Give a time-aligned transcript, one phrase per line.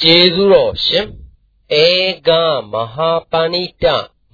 [0.00, 1.06] ကျေးဇူးတော်ရှင်
[1.84, 1.86] ဧ
[2.28, 2.30] က
[2.72, 3.84] မဟာပဏိတ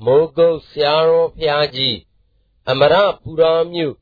[0.05, 1.97] မိုးကုတ်ဆရာတော်ဘုရားကြီး
[2.71, 3.95] အမရပူရာမြို့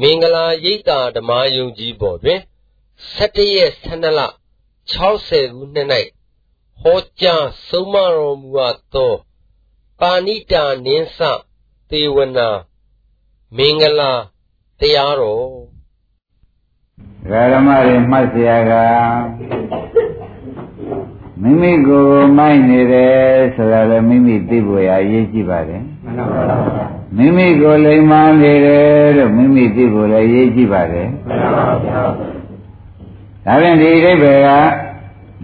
[0.00, 2.40] မင်္ဂလာရိပ်သာဓမ္မယုံကြီးပေါ်တွင်
[2.96, 4.20] 17ရက်12လ
[4.92, 5.88] 60ခုနှစ်၌
[6.80, 9.12] ဟောကြားဆုံးမတော်မူအပ်သော
[10.00, 11.18] ပါဏိတာနင်းစ
[11.90, 12.48] သေဝနာ
[13.56, 14.12] မင်္ဂလာ
[14.80, 15.46] တရားတော်
[17.52, 18.72] ဓမ္မတွေမှတ်เสียက
[21.41, 23.15] မိမိကိုယ်မိုက်နေတယ်
[23.55, 26.57] ဆိုတာလည်းမိမိသိဖို့ရအရေးကြီးပါတယ်မှန်ပါပါ
[27.17, 31.75] မိမိကိုယ်လိမ္မာနေတယ်လို့မိမိသိဖို့လည်းအရေးကြီးပါတယ်မှန်ပါပါ
[33.45, 34.49] ဒါဖြင့်ဒီအိဗေက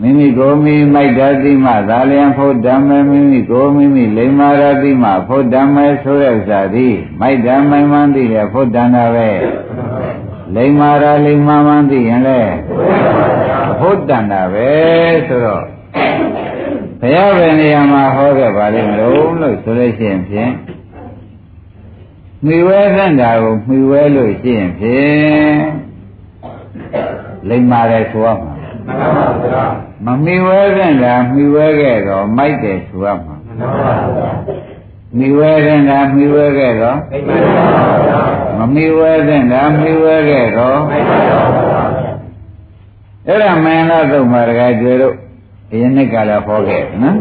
[0.02, 9.30] မိမိကိုယ်မိမိုက်တတ်သိမှသာလျံဖို့ဓမ္မမိမိကိုယ်မိမိလိမ္မာရသိမှဖို့ဓမ္မဆိုတဲ့ဥစ္စာသည်မိုက်တမိုင်မှန်သိတယ်ဖို့တန်တာပဲ
[10.56, 12.54] လိမ္မာရလိမ္မာမှန်သိရင်လည်း
[13.80, 14.70] ဖို့တန်တာပဲ
[15.28, 15.73] ဆိုတော့
[17.00, 20.52] ဘုရားပဲနေရာမှာဟောခဲ့ပါလိမ့်မလို့လို့ဆိုလို့ရှိရင်ဖြင့်
[22.46, 25.56] မှီဝဲသင့်တာကိုမှီဝဲလို့ရှိရင်ဖြင့်
[27.50, 29.66] လိမ္မာတယ်ဆိုရမှာမှန်ပါဗျာ
[30.06, 34.30] မမှီဝဲသင့်တာမှီဝဲခဲ့တော့မိုက်တယ်ဆိုရမှာမှန်ပါဗျာ
[35.18, 36.98] မိဝဲတဲ့တာမိဝဲခဲ့တော့
[38.58, 40.80] မမိဝဲတဲ့တာမိဝဲခဲ့တော့
[43.28, 45.16] အဲ့ဒါမင်းလားသုံးပါတကယ်ကျွေတို့
[45.76, 47.18] ဒီနေ့ကလည်းဟောခဲ့နော်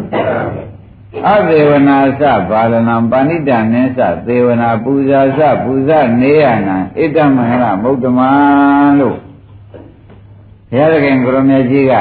[1.28, 8.30] အသေးဝနာစဘာလနံပါဏိတံနိစသေဝနာပူဇာစပူဇာနေယနာဣတမဟရမုဒ္ဓမံ
[8.98, 9.16] လို့
[10.70, 11.92] ဘုရားသခင်ကိုရမကြီးက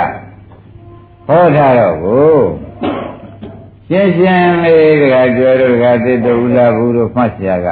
[1.27, 2.38] ဟောထားတော့ကို
[3.88, 7.67] ရှင်းရှင်းလေးတကကြွယ်တို့တကသစ်တူလာဘူးတို့မှတ်ဆရာက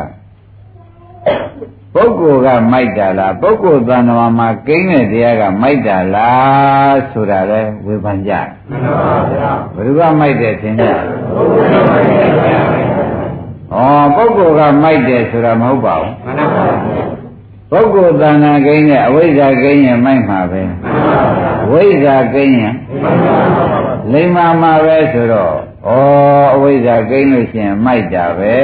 [1.96, 8.34] ပုဂ္ဂိုလ်ကမိုက်တာလားပုဂ္ဂိုလ်သံဃာမှာကိန်းတဲ့တရားကမိုက်တာလားဆိုတာလဲဝေဖန်ကြ
[8.70, 10.94] မှန်ပါဗျာဘယ်သူကမိုက်တယ်ထင်ကြဩ
[14.16, 17.04] ပုဂ္ဂိုလ်ကမိုက်တယ်ဆိုတာမဟုတ်ပါဘူးမှန်ပါဗျာ
[17.72, 22.74] ပုဂ္ဂိုလ်သံဃာကိန်းနဲ့အဝိဇ္ဇာကိန်းရင်မိုက်မှာပဲမှန်ပါဗျာဝိဇ္ဇာကိန်းရင်
[23.04, 23.70] မှန်ပါဗျာ
[24.14, 25.54] လိမ္မာမှာပဲဆိုတော့
[25.88, 25.92] ဩ
[26.56, 28.58] အဝိဇ္ဇာကိန်းလို့ရှိရင်မိုက်တာပဲ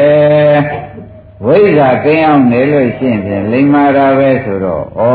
[1.44, 5.10] ဝိဇ္ဇာကိန်းအောင်နေလို့ရှိရင်ဖြင့်လိမ္မာတာပဲဆိုတော့ဩ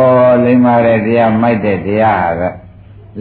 [0.44, 2.54] လိမ္မာတဲ့တရားမိုက်တဲ့တရားဟာက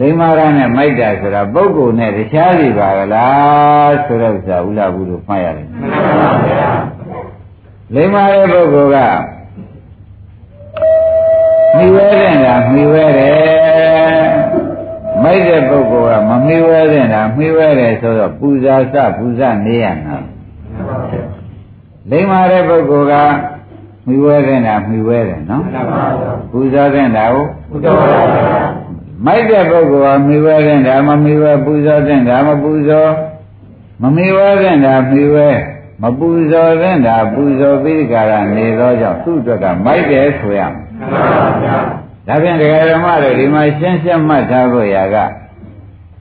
[0.00, 6.70] လိမ္မာရနဲ့မိုက်တာဆိုတာပုဂ္ဂိုလ်နဲ့တခြားစီပါကလားဆိုတော့ဥစ္စာဥလာဘူးလို့မှတ်ရတယ်မှန်ပါဗျာ
[7.94, 8.98] လိမ္မာတဲ့ပုဂ္ဂိုလ်က
[11.76, 14.30] မိဝဲတဲ့တာမိဝဲတယ်
[15.22, 20.16] မိုက်တဲ့ပုဂ္ဂိုလ်ကမမိဝဲတဲ့တာမိဝဲတယ်ဆိုတော့ပူဇာစပူဇာနေရနာ
[22.08, 23.14] လိမ္မာတဲ့ပုဂ္ဂိုလ်က
[24.06, 25.64] မိဝဲတဲ့တာမိဝဲတယ်နော်
[26.50, 27.94] ပူဇာတဲ့တာကိုပူဇော
[29.26, 33.06] မိုက်တဲ့ပုဂ္ဂိုလ်ကမိဝဲတဲ့တာမမိဝဲပူဇောတဲ့တာမပူဇော
[34.02, 35.48] မမိဝဲတဲ့တာမိဝဲ
[36.02, 41.76] မပူဇော်တဲ့တာပူဇော်ပြီးကြတာနေသောကြောင့်သူ့အတွက်ကမိုက်တယ်ဆိုရမယ်မှန်ပါဗျာ
[42.26, 45.16] ဒါဖြင့်ဒကာဓမ္မတို့ဒီမှာရှင်းရှင်းမှတ်ထားဖို့ရာက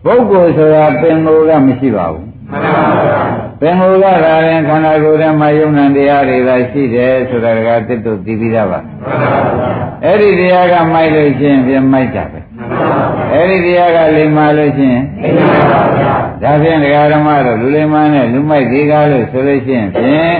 [0.03, 9.14] ပုဂ္ဂိုလ်ဆိုတာပင်ကိုယ်ကမရှိပါဘူးမှန်ပါဗျာ ပင်ကိုယ်ကသာရင်ခန္ဓာကိုယ်ထဲမှာယုံ nant တရားတွေသာရှိတယ်ဆိုတာကတစ်တို့သိပြီးသားပါမှန်ပါ
[9.58, 9.72] ဗျာ
[10.03, 16.12] အဲ့ဒီတရားကမိုက်လို့ချင်းပြင်မိုက်တာပဲမှန်ပါဗျာအဲ့ဒီတရားကလိမ္မာလို့ချင်းလိမ္မာပါဗျာ
[16.44, 20.38] ဒါဖြင့်ဒကာဓမ္မတို့လူလိမ္မာနဲ့လူမိုက်ဒီကားလို့ဆိုလို့ချင်းဖြင့်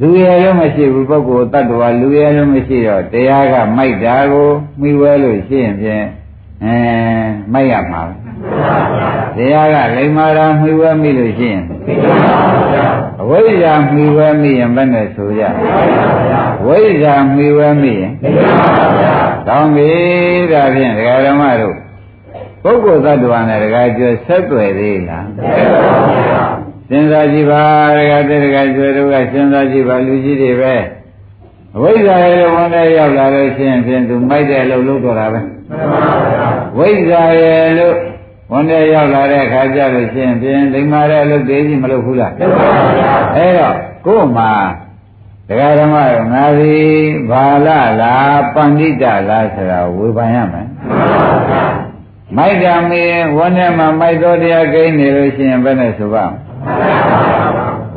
[0.00, 4.48] လူရယ်လို့မရှိဘူးပုဂ္ဂိုလ်တ attva လူရယ်လို့မရှိတော့တရားကမိုက်တာကို
[4.80, 6.04] မှီဝဲလို့ရှိရင်ဖြင့်
[6.64, 6.76] အဲ
[7.52, 8.02] မိုက်ရမှာ
[9.36, 11.62] တရားကလိမ္မာရာမှီဝဲမိလို့ရှိရင်
[13.22, 15.42] အဝိဇ္ဇာမှီဝဲမိရင်ဘယ်နဲ့ဆိုရ
[16.66, 18.12] ဝိဇ္ဇာမှီဝဲမိရင်
[19.48, 19.90] ကောင်းပြီ
[20.52, 21.76] ဒါဖြင့်ဒကာဓမ္မတို့
[22.62, 26.44] ပုဂ္ဂိုလ်သတ္တဝါနဲ့ဒကာကျွတ်ဆက်သွယ်သေးလားဆက်ပါဗျာ
[26.88, 27.62] စဉ်းစားကြည့်ပါ
[27.96, 30.74] ဒကာတဲ့ဒကာကျွဲတို့ကစဉ်းစားကြည့်ပါလူကြီးတွေပဲ
[31.76, 37.94] အဝိဇ္ဇာရဲ့ဝန်ထဲရောက်လာလို့ရှိရင်ဖြင့်သူမိုက်တဲ့အလုပ်လုပ်တော့တာပဲမှန်ပါဗျာဝိဇ္ဇာရဲ့လို့
[38.56, 42.68] ဝန်ထဲရောက်လာတဲ့အခါကျလို့ရှိရင်ဖြင့်လိမ္မာတဲ့အလုပ်တွေကြီးမလုပ်ဘူးလားမှန်ပါ
[42.98, 44.52] ဗျာအဲ့တော့ကို့မှာ
[45.48, 46.74] ဒကာဓမ္မရောငါစီ
[47.30, 47.68] ဘာလ
[48.00, 51.64] လားပန္တိတလားဆိုတာဝေဖန်ရမယ်မှန်ပါဗျာ
[52.36, 56.44] မိုက်တာမင်းဝန်ထဲမှာမိုက်တော်တရားကိန်းနေလို့ရှိရင်ဘယ်နဲ့ဆိုပါ့မလဲ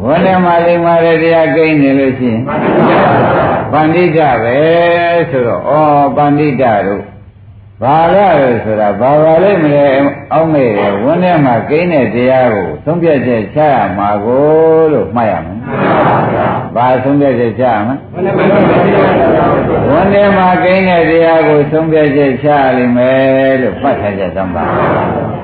[0.03, 2.41] ဝဏ္ဏမလေးမာတဲ့တရားကိန်းနေလို့ရှိရင်
[3.71, 4.57] ပန္တိတပဲ
[5.31, 5.73] ဆိုတော့ဩ
[6.17, 7.03] ပန္တိတတို့
[7.81, 8.27] ဘာလဲ
[8.63, 9.85] ဆိုတာဘာပါလိမ့်မလဲ
[10.33, 14.45] အောင်းနေတယ်ဝန်းထဲမှာကိန်းတဲ့တရားကိုသုံးပြချက်ချရမှာကို
[14.93, 15.57] လို့မှတ်ရမယ်။
[16.75, 18.31] ဘာသုံးပြချက်ချရမလဲ။
[19.89, 24.65] ဝန်းထဲမှာကိန်းတဲ့တရားကိုသုံးပြချက်ချရလိမ့်မယ်လို့မှတ်ထားကြသမ်းပါ။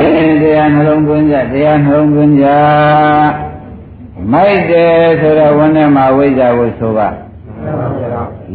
[0.00, 2.46] ဒတရားနှလုံးသွင်းကြတရားနှလုံးသွင်းကြ
[4.32, 7.08] မိုက်တယ်ဆိုတော့ဝန်းထဲမှာဝိဇ္ဇာကိုဆိုပါ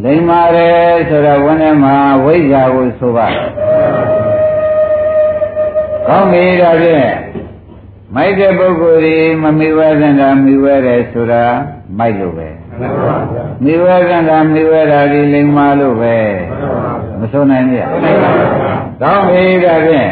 [0.04, 3.28] လိမ္မာတယ်ဆိုတော့ဝန်းထဲမှာဝိဇ္ဇာကိုဆိုပါ
[6.08, 7.10] ကောင်းပြီဒါဖြင့်
[8.14, 11.44] မိုက်တဲ့ပုဂ္ဂိုလ်ဒီမမိဝဲစင်တာမိဝဲတယ်ဆိုတာ
[11.98, 12.48] မိုက်လို့ပဲ
[13.64, 16.16] မိဝဲစင်တာမိဝဲတာဒီလိမ္မာလို့ပဲ
[17.20, 17.80] မဆိုနိုင်ဘူး
[19.00, 20.10] ကောင်းပြီဒါဖြင့်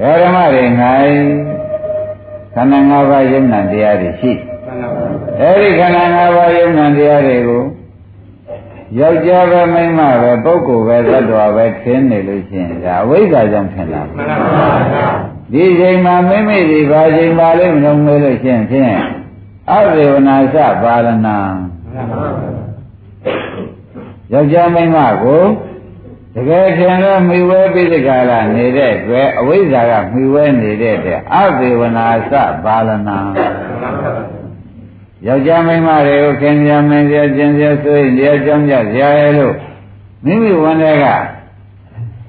[0.00, 0.64] ဓမ္မတွေ၌
[2.54, 4.32] ခန္ဓာ၅ပါးယုံနာတရားတွေရှိ
[5.40, 7.64] အဲဒီခန္ဓာ၅ပါးယုံနာတရားတွေကို
[8.98, 15.06] ယောက်ျားပဲမိန်းမပဲပုဂ္ဂိုလ်ပဲသတ္တဝါပဲထင်နေလို့ရှိရင်ဒါအဝိဇ္ဇာကြောင့်ထင်တာမှန်ပါပါ
[15.52, 18.94] ဒီချိန်မှာမိမိဒီဘာချိန်ပါလိမ့်မလို့မေးလို့ရှိရင်ဖြင့်
[19.72, 21.38] အဝေဝနာစပါလနာ
[24.32, 25.44] ယောက်ျားမိန်းမကို
[26.34, 32.32] တကယ်ထင်တော့မိဝဲပိဋကလာနေတဲ့အတွက်အဝိဇ္ဇာကမိဝဲနေတဲ့အတွက်အဝေဝနာစ
[32.64, 33.18] ပါလနာ
[35.26, 39.54] ယောက်ျားမိန်းမတွေကိုခင်ဗျာမင်းပြကျင်ပြဆိုရင်တရားကြောင်းကြဇာရဲလို့
[40.24, 41.06] မိမိဝန်တွေက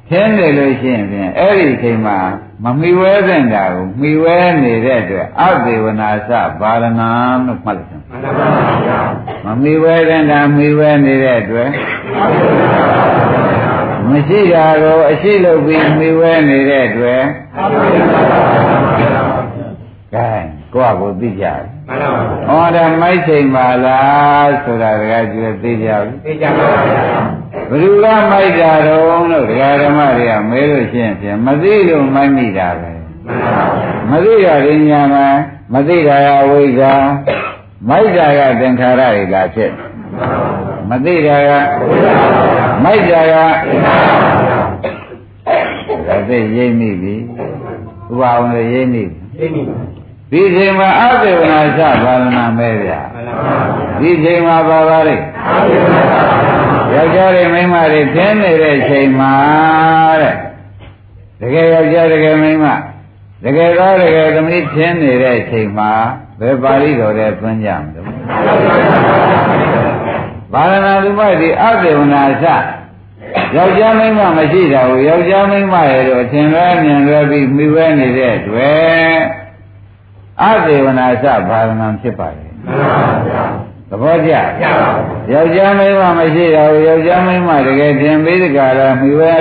[0.09, 2.18] ထင်းတယ်လို့ရှိရင်ဖြင့်အဲ့ဒီအချိန်မှာ
[2.63, 6.86] မမိဝဲတဲ့တာကိုမိဝဲနေတဲ့အတွက်အသေဝနာစဘာရဏ
[7.45, 8.47] လို့မှတ်လိုက်တယ်မှန်ပါ
[8.86, 9.00] ဗျာ
[9.45, 11.69] မမိဝဲတဲ့တာမိဝဲနေတဲ့အတွက်
[14.09, 17.21] မရှိတာကိုအရှိလုပ်ပြီးမိဝဲနေတဲ့အတွက်
[20.13, 27.01] ကဲ ကိုယ့်ကိုသိကြတယ်မှန်ပါပါဟောတယ်မိုက်ချိန်ပါလားဆိုတာတကယ်ကျွေးသိကြပြီသိကြပါဗျာ
[27.69, 32.92] ဘယ်သူကမိုက်တာတော့လို့ဒကာဓမ္မတွေကမဲလို့ရှိရင်ဖြင့်မသိလို့မိုက်မိတာပဲ
[34.12, 35.27] မသိတာရင်းညာမှာ
[35.74, 36.94] မသိတာကဝိဇ္ဇာ
[37.89, 39.71] မိုက်တာကသင်္ခါရတွေလာဖြစ်
[40.89, 41.51] မသိတာက
[42.83, 43.36] မိုက်တာက
[46.07, 49.63] ဒါသိရိမ့်မိပြီဥပအောင်လည်းရိမ့်မိပြီရိမ့်မိ
[50.35, 52.99] ဒီချိန်မှာအသေဝနာစဘာလနာမဲဗျာ
[53.99, 55.25] ဒီချိန်မှာပါပါလိမ့်
[56.93, 59.33] ယောက်ျားတွေမိန်းမတွေသင်နေတဲ့ချိန်မှာ
[60.21, 60.35] တဲ့
[61.41, 62.65] တကယ်ယောက်ျားတကယ်မိန်းမ
[63.43, 65.91] တကယ်သားတကယ်သမီးသင်နေတဲ့ချိန်မှာ
[66.39, 68.07] ဘယ်ပါဠိတော်တဲ့သွင်းကြမလို့
[70.53, 72.45] ဘာလနာသုမတိအသေဝနာစ
[73.55, 79.44] ယောက်ျားမိန်းမမရှိတာကိုယောက်ျားမိန်းမရဲ့တော့အထင်လွဲမြင်လွဲပြီးမိဝဲနေတဲ့အတွက်
[80.43, 83.43] အသေဝနာစဘာဝနာဖြစ်ပါလေမှန်ပါဗျာ
[83.89, 89.33] သဘောကျကျပါဘူးယောက်ျားမိန်းမမရှိတာဘူးယောက်ျားမိန်းမတကယ်သင်ပြီးတကလားမိဝဲ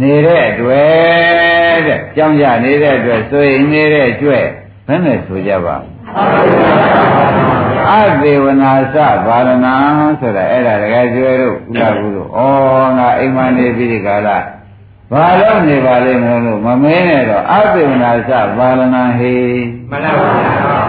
[0.00, 4.44] နေတဲ့အတွက်တဲ့ကြောင်းကြနေတဲ့အတွက်ဆိုရင်နေတဲ့ကျွဲ့
[4.86, 5.76] ဘယ်နဲ့ဆိုကြပါ
[7.90, 9.66] အသေဝနာစဘာရဏ
[10.20, 12.40] ဆိုတာအဲ့ဒါတကယ်ကျွဲတို့ဥလာဘူးတို့ဩ
[12.98, 14.36] ငါအိမ်မနေပြီးဒီကလာ
[15.12, 18.82] ဘာလို့နေပါလိမ့်မလို့မမင်းနဲ့တော့အသေဝနာစဘာရဏ
[19.18, 19.34] ဟေ
[19.90, 20.80] မှန်ပါပါ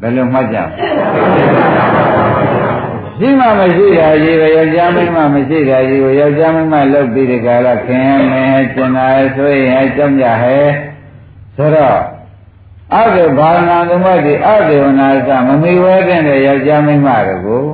[0.00, 0.58] ဘယ်လိုမှတ်ကြ
[3.18, 10.58] ရှိမှမရှိတာကြီးပဲယောက်ျားမိန်းမမရှိတာကြီးကိုယောက်ျားမိန်းမလုတ်ပြီးဒီကလာခင်မင်းကျင်လာဆိုရင်အကြောင်းကြဟဲ
[11.56, 11.98] ဆိုတော့
[12.96, 17.64] အသေဘာနာသမတိအသေဝနာသမမိဝဲတဲ့ယောက်ျားမိန်းမတို့ကို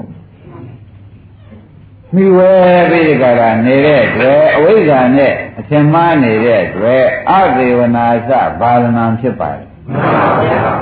[2.14, 2.52] မိဝဲ
[2.90, 10.74] ပြီးကြတာနေတဲ့အတွက်အဝိဇ္ဇာနဲ့အထင်မှားနေတဲ့အတွက်အသေဝနာသဘာလနာဖြစ်ပါတယ်မှန်ပါဗျာ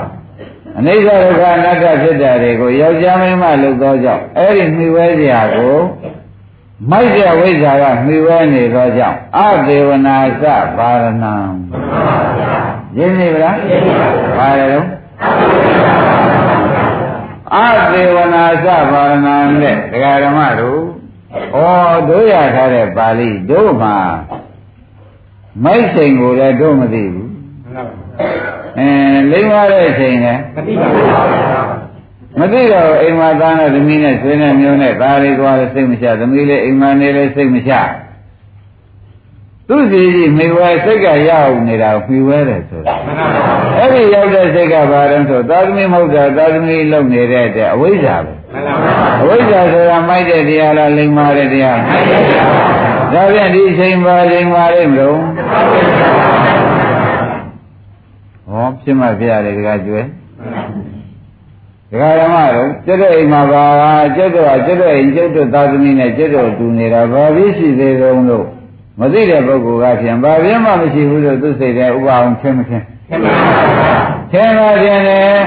[0.77, 5.77] အနိစ္စဒုက္ခအနတ္တဖြစ်တာတွေကိုယောက်ျားမိန်းမလုပ်သောကြောင့်အဲ့ဒီမိဝဲစရာကို
[6.91, 10.43] မိုက်တဲ့ဝိဇ္ဇာကမိဝဲနေသောကြောင့်အသေဝနာသ
[10.77, 11.53] ဘာရဏံမှန်
[11.93, 12.57] ပါဗျာ
[12.97, 14.87] ရင်းနေဗလားရင်းပါဗျာဘာလဲတော့
[17.55, 17.59] အ
[17.93, 20.81] သေဝနာသဘာရဏံတဲ့ဒကာဓမ္မတို့
[21.35, 21.57] ဩ
[22.09, 23.95] တို့ရထားတဲ့ပါဠိတို့မှာ
[25.63, 27.29] မိုက်စိန်ကိုလည်းတို့မသိဘူး
[28.79, 28.89] အဲ
[29.31, 31.95] လိမ့်သွားတဲ့အချိန်လည်းမသိပါဘူး
[32.39, 37.73] မသိတော့အိမ်မှာသားနဲ့သမီးနဲ့ဆွေးနဲ့မျိုးနဲ့သားလေးသွားလဲစိတ်မချသမီးလေးအိမ်မှာနေလဲစိတ်မချ
[39.69, 42.95] သူစီကြီးမိဝဲစိတ်ကရအောင်နေတာမိဝဲတယ်ဆိုတာ
[43.77, 48.33] အဲ့ဒီရောက်တဲ့စိတ်ကဘာလဲဆိုသာသမီမဟုတ်တာသာသမီလုံနေတဲ့တဲ့အဝိဇ္ဇာပဲ
[49.21, 51.79] အဝိဇ္ဇာဆိုတာမိုက်တဲ့တရားလားလိမ္မာတဲ့တရား
[53.13, 55.17] ဒါပြန်ဒီအချိန်ပါလိမ္မာလိမ့်မလို့
[58.49, 60.01] ဟောဖြစ်မှဖြစ်ရတယ်ဒီကကျွဲ
[61.91, 63.65] ဒကာဓမ္မတို့ကျက်တဲ့အိမ်မှာပါ
[64.15, 68.45] ကျက်တော့ကျက်တဲ့အိမ်ကျက်တော့သာသမီနဲ့ကျက်တော့တူနေတာဘာဖြစ်ရှိသေးတုံးလို့
[68.99, 75.37] မသိတဲ့ပုဂ္ဂိုလ်ကဖြင့်ဘာပြင်းမှမရှိဘူးလို့သူစိတ်ထဲဥပအောင်ထင်မထင်ထင်ပါဘူးထင်ပါခြင်းနဲ့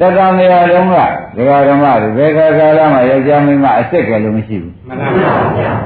[0.00, 0.94] တတံနေရာလုံးက
[1.36, 5.32] ဒကာဓမ္မတွေဘယ်ခါကာလမှာယောက်ျားမိန်းမအစ်စ်ကလည်းမရှိဘူးမှန်ပါဗျာ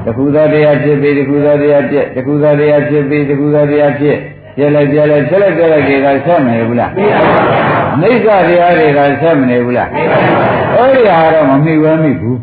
[0.05, 4.17] တခုသောတရားဖြစ်ပြီးတခုသောတရားပြက်တခုသောတရားဖြစ်ပြီးတခုသောတရားဖြစ်
[4.57, 6.91] ကျက်လိုက်ကျက်လိုက်ကျက်လိုက်ကျက်လိုက်တွေကဆက်မနေဘူးလား
[7.95, 9.89] အနိစ္စတရားတွေကဆက်မနေဘူးလား
[10.75, 12.39] အဲ့ဒီဟာတော့မမိဝဲမိဘူး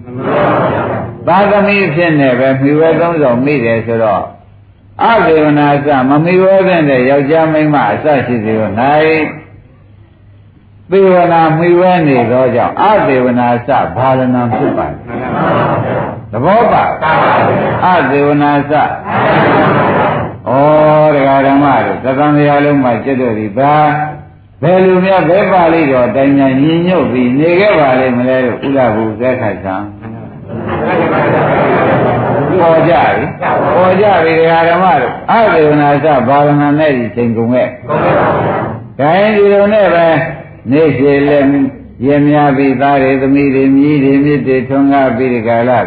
[1.26, 4.22] သာသမီဖြစ်နေပဲမိဝဲသုံးဆောင်မိတယ်ဆိုတော့
[5.04, 9.20] အဒေဝနာစမမိဝဲတဲ့ယောက်ျားမိန်းမအစရှိစေတော့နိုင်
[10.90, 14.96] သေဝနာမိဝဲနေသောကြောင့်အသေဝနာစဘာလနာဖြစ်ပါတယ်
[16.32, 16.84] သဘောပါ
[17.86, 18.82] အသေဝနာစဩ
[21.14, 23.74] တရားဓမ္မတို့သတ္တန်တရားလုံးမှာจิตတို့ဒီဘာ
[24.62, 29.76] ဘယ်လူများဘယ်ပါလိတော့တိုင်ညာညီညွတ်ပြီးနေခဲ့ပါလိမ့်မလဲလို့ဥလာဘူးသက်ခတ်ဆံ
[32.60, 33.24] ပေါ်ကြပြီ
[33.76, 37.68] ပေါ်ကြပြီတရားဓမ္မတို့အသေဝနာစဘာလနာနဲ့ဒီချိန်ကုန်ခဲ့
[38.98, 40.06] ခိုင်းဒီလိုနဲ့ပဲ
[40.70, 41.46] နေရှိလည်း
[42.06, 45.80] ရများပြီးသားတွေသမီးတွေမြည်တွေမြစ်တွေထွန်းကားပြီးဒီကလာ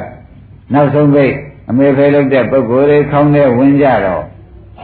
[0.74, 1.34] နောက်ဆုံးပိတ်
[1.70, 4.24] အမေဖေလုပ်တဲ့ပုဂ္ဂိုလ်တွေခေါင်းထဲဝင်ကြတော့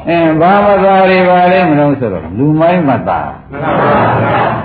[0.08, 3.22] အင်းဘာမသာတွေပါလဲမလို့ဆိုတော့လူမိုင်းမသာ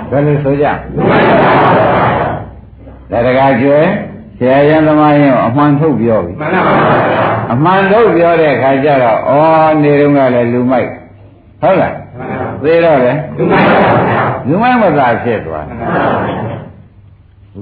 [0.09, 1.85] ဘယ်လိုဆိုကြလူမိုင်းမသာ
[3.11, 3.79] ဒါတကားကျွဲ
[4.37, 6.73] ဆရာရန်သမားရင်အမှန်ထုတ်ပြောပြီမှန်ပါပါ
[7.53, 10.89] အမှန်ထုတ်ပြောတဲ့အခါကျတော့ဩနေတော့ကလည်းလူမိုက်
[11.61, 11.95] ဟုတ်လား
[12.63, 15.77] သေတော့လေလူမိုက်ပါဗျာလူမိုက်မသာဖြစ်သွားတယ်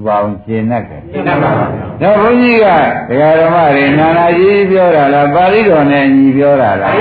[0.04, 1.64] ဘာအောင်ရှင်းတတ်တယ်ရှင်းတတ်ပါပါ
[2.02, 2.66] တော့ဘုန်းကြီးက
[3.08, 6.92] ဒကာဓမ္မတွေနာနာကြီးပြောတာလားပါဠိတော်နဲ့ညီပြောတာလား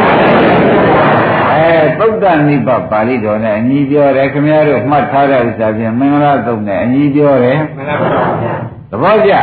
[1.52, 8.63] အဲသုတ်တနိဗ္ဗပါဠိတော်နဲ့အညီပြောတယ်ခင်ဗျားတို့မှတ်ထားတဲ့ဥစ္စာဖြင့်မင်္ဂလာသုတ်နဲ့အညီပြောတယ်မှန်ပါပါ
[8.94, 9.34] သဘောကျ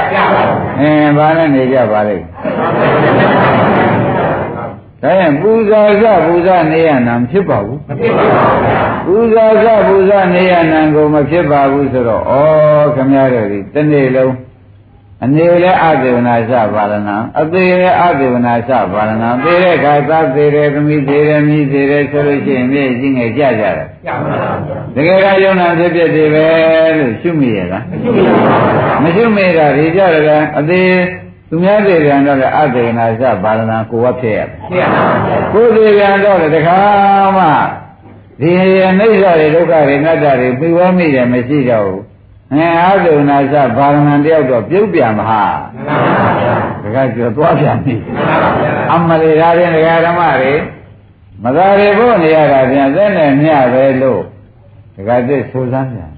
[0.80, 2.24] အင်းဘာနဲ့နေကြပါလိမ့်
[5.02, 8.24] ဒါရင်ပူဇော်စပူဇော်နေရနာမဖြစ်ပါဘူးမဖြစ်ပါ
[9.06, 14.32] ဘူးပူဇော်စပူဇော်နေရနာကိုမဖြစ်ပါဘူးဆိုတော့ဩခမရတို့ဒီတနေ့လုံး
[15.24, 17.10] အနေလည်းအသေဝနာစပါရဏ
[17.40, 24.50] အသေးလည်းအသေဝနာစပါရဏသေတဲ့ခါသသေးတယ်သမီးသေးတယ်မိသေးတယ်ဆိုလို့ရှိရင်မြေကြီးငယ်ကြကြတယ်ကြပါပါ
[24.94, 26.46] တကယ်ကယုံနာဖြစ်ဖြစ်တွေပဲ
[26.98, 28.46] လို့ရှုမိရလားမရှုမိပါ
[28.96, 30.90] ဘူးမရှုမိတာဒီကြတယ်အသေး
[31.48, 35.02] သူများသေးပြန်တော့လည်းအသေနာစပါရဏကိုဝတ်ဖြစ်ရဖြစ်ရပါ
[35.52, 36.78] ဘူးကိုယ်သေးပြန်တော့လည်းတခါ
[37.36, 37.44] မှ
[38.40, 38.52] ဒီ
[38.88, 42.09] အနိစ္စတွေဒုက္ခတွေအနတ္တတွေပြီးဝဲမိတယ်မရှိတော့ဘူး
[42.52, 45.42] အဲအာသုနာစဘာဝနာတယောက်တော့ပြုတ်ပြန်မဟာ
[45.74, 50.52] မှန်ပါဗျာတခါကျော်သွားပြန်ပြီမှန်ပါဗျာအမလေးဒါရင်ဒကာဓမ္မတွေ
[51.44, 54.20] မသာတွေဖို့နေရတာပြန်စက်နဲ့မျှပဲလို့
[54.96, 56.10] ဒကာသစ်ဆိုစမ်းပြန်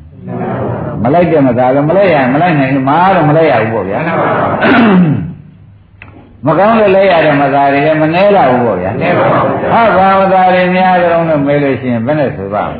[1.03, 4.49] မလိုက်တယ်မသာလည်းမလိုက်ရမလိုက်နိုင်ဘူးမာတော့မလိုက်ရဘူးပေါ့ဗျာမှန်ပါဗျာ
[6.47, 9.41] မကောင်းလို့လဲရတဲ့မသာတွေလည်းမနှဲလာဘူးပေါ့ဗျာနှဲပါပါ
[9.73, 12.71] ဟာဘာမသာတွေများကြတော့လို့မေးလို့ရှိရင်ဘယ်နဲ့ဆိုပါ့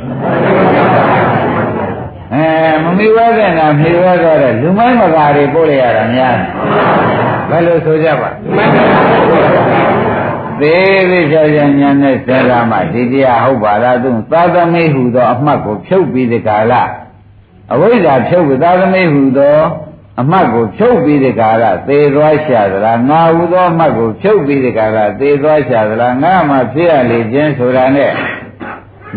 [2.31, 2.45] အဲ
[2.83, 6.35] မမီဝဲတဲ့နာမီဝဲတော့တဲ့လူမိုင်းမကာတွေပို့လိုက်ရတာများ
[7.49, 8.29] ဘယ်လိုဆိုကြပါ
[10.59, 16.73] သေးသေးချာချာညာနဲ့ဆရာမဒီတရားဟုတ်ပါလားသူသာသမိဟုသောအမှတ်ကိုဖြုတ်ပြီးဒီကာလ
[17.73, 19.59] အဝိဇ္ဇာဖြုတ်ပြီးသာသမိဟုသော
[20.21, 28.11] အမှတ်ကိုဖြုတ်ပြီးဒီကာလသေသွားရှာသလားငါဟုသောအမှတ်ကိုဖြုတ်ပြီးဒီကာလသေသွားရှာသလားငါမှဖြစ်ရလေခြင်းဆိုတာနဲ့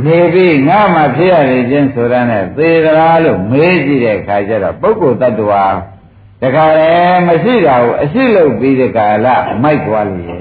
[0.04, 5.64] နေပြီးငါမှဖြစ်ရလေခြင်းဆိုတာနဲ့သေသလားလို့မေးကြည့်တဲ့အခါကျတော့ပုဂ္ဂိုလ်တ attva
[6.42, 6.92] တခါလေ
[7.26, 9.26] မရှိတာကိုအရှိလုပ်ပြီးဒီကာလ
[9.62, 10.34] မိုက်သွားလေ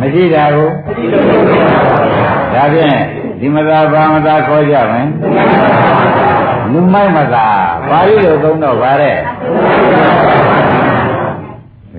[0.00, 0.68] မရှိတာကို
[2.54, 2.98] ဒါဖြင့်
[3.40, 5.08] ဒီမသာဘာမသာခေါ်ကြမယ်
[6.72, 7.46] လူမိုက်မသာ
[7.88, 9.18] ပါဠိလိုသုံးတော့ဗါတဲ့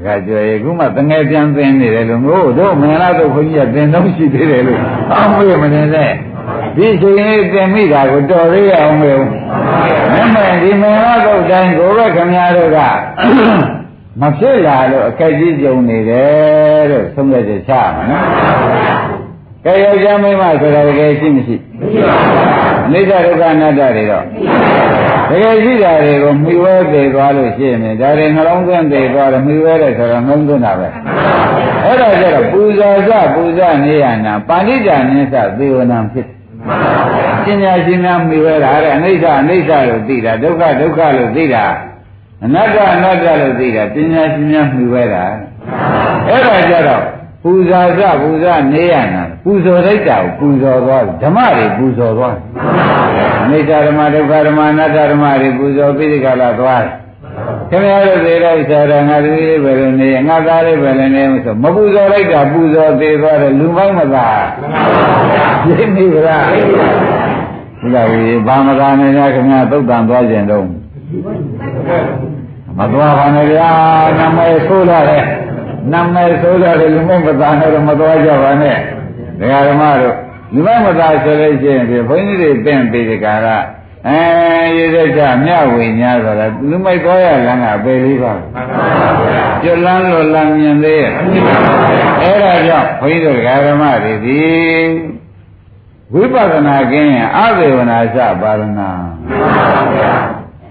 [0.06, 4.80] ကကြွယ်ခုမှတငယ်ပြန်သင်နေတယ်လို့ငို့တို့မင်္ဂလာတို့ခွန်ကြီးကသင်တော့ရှိသေးတယ်လို့
[5.12, 6.12] အောင်းမေးမနေနဲ့
[6.76, 9.18] ဒီချိန်လေးသင်မိတာကိုတော်သေးရအောင်မေး
[10.14, 12.80] မမေဒီမင်္ဂလာတို့တိုင်းကိုပဲခင်ဗျားတို့က
[14.20, 18.26] မဖြစ်လာလို့အခက်ကြီးကြုံနေတယ်လို့သုံးရချက်ချမှာနော်
[19.66, 22.51] ကဲယောက်ျားမိန်းမဆိုတာတကယ်ရှိမရှိမရှိပါဘူးအ
[22.94, 24.26] နိစ္စဒုက္ခအနတ္တတွေတော့
[25.30, 30.88] တကယ်ရှိတာတွေကိုမှီဝဲသေးသွားလို့ရှိရင်ဒါတွေနှလုံးသွင်းသေးသွားတယ်မှီဝဲတယ်ဆိုတော့နှလုံးသွင်းတာပဲ
[31.86, 36.28] အဲ့ဒါကျတော့ပူဇော်စပူဇော်နေရနာပါဠိတာနိစ္စသေဝနာဖြစ်
[37.44, 41.66] ပညာရှင်များမှီဝဲတာတဲ့အနိစ္စအနိစ္စလို့သိတာဒုက္ခဒုက္ခလို့သိတာ
[42.44, 45.24] အနတ္တအနတ္တလို့သိတာပညာရှင်များမှီဝဲတာ
[46.28, 47.04] အဲ့ဒါကျတော့
[47.44, 52.36] ပူဇာစပူဇာနေရနာပူဇော်လိုက်တာကိုပူဇော်သွားဓမ္မတွေပူဇော်သွား
[53.44, 56.84] အနိစ္စဓမ္မဒုက္ခဓမ္မအနတ္တဓမ္မတွေပူဇော်ပြီးဒီကလာသွား
[57.70, 64.28] ခင်ဗျားတို့သေလိုက်ဆရာငါတို့လေးပဲလို့နေငါသားလေးပဲလည်းနေဆိုမပူဇော်လိုက်တာပူဇော်သေးသွားတယ်လူမိုင်းမသာ
[65.64, 66.62] ပြင်းနေကြလားဒီ
[67.94, 68.08] လို
[68.48, 70.66] ဘာမသာနေကြခင်ဗျာသုတ်တန်သွားခြင်းတော့
[72.78, 73.70] မသွားပါနဲ့ဗျာ
[74.18, 75.24] နမေဆိုးလာတယ်
[75.92, 78.78] နာမည်ဆိုးလာတယ်လူမို့မသားနဲ့တော့မသွားကြပါနဲ့
[79.40, 80.16] ဒကာဓမ္မတို့
[80.54, 83.48] လူမမသာဆိုလို့ရှိရင်ဒီဘုန်းကြီးတွေပင့်ပြီးဒီကရ
[84.08, 84.20] အဲ
[84.78, 88.34] ရေစက်ချမြဝေညာဆိုတာလူမိုက်တော်ရလမ်းကပယ်လေးပါ
[89.64, 91.12] ကျွတ်လန်းလို့လမ်းမြင်သေးရဲ့
[92.22, 94.42] အဲ့ဒါကြောင့်ဘုန်းကြီးတို့ဓမ္မတွေဒီ
[96.14, 98.82] ဝိပဿနာကင်းရင်အသေဝနာစပါရဏ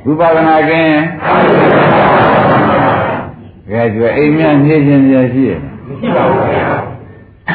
[0.05, 1.05] ဝိပဿနာကင်းရင်
[3.71, 6.65] ကဲကျွအိမ်မြနေခြင်းရရှိရဲ့မရှိပါဘူးဗျာ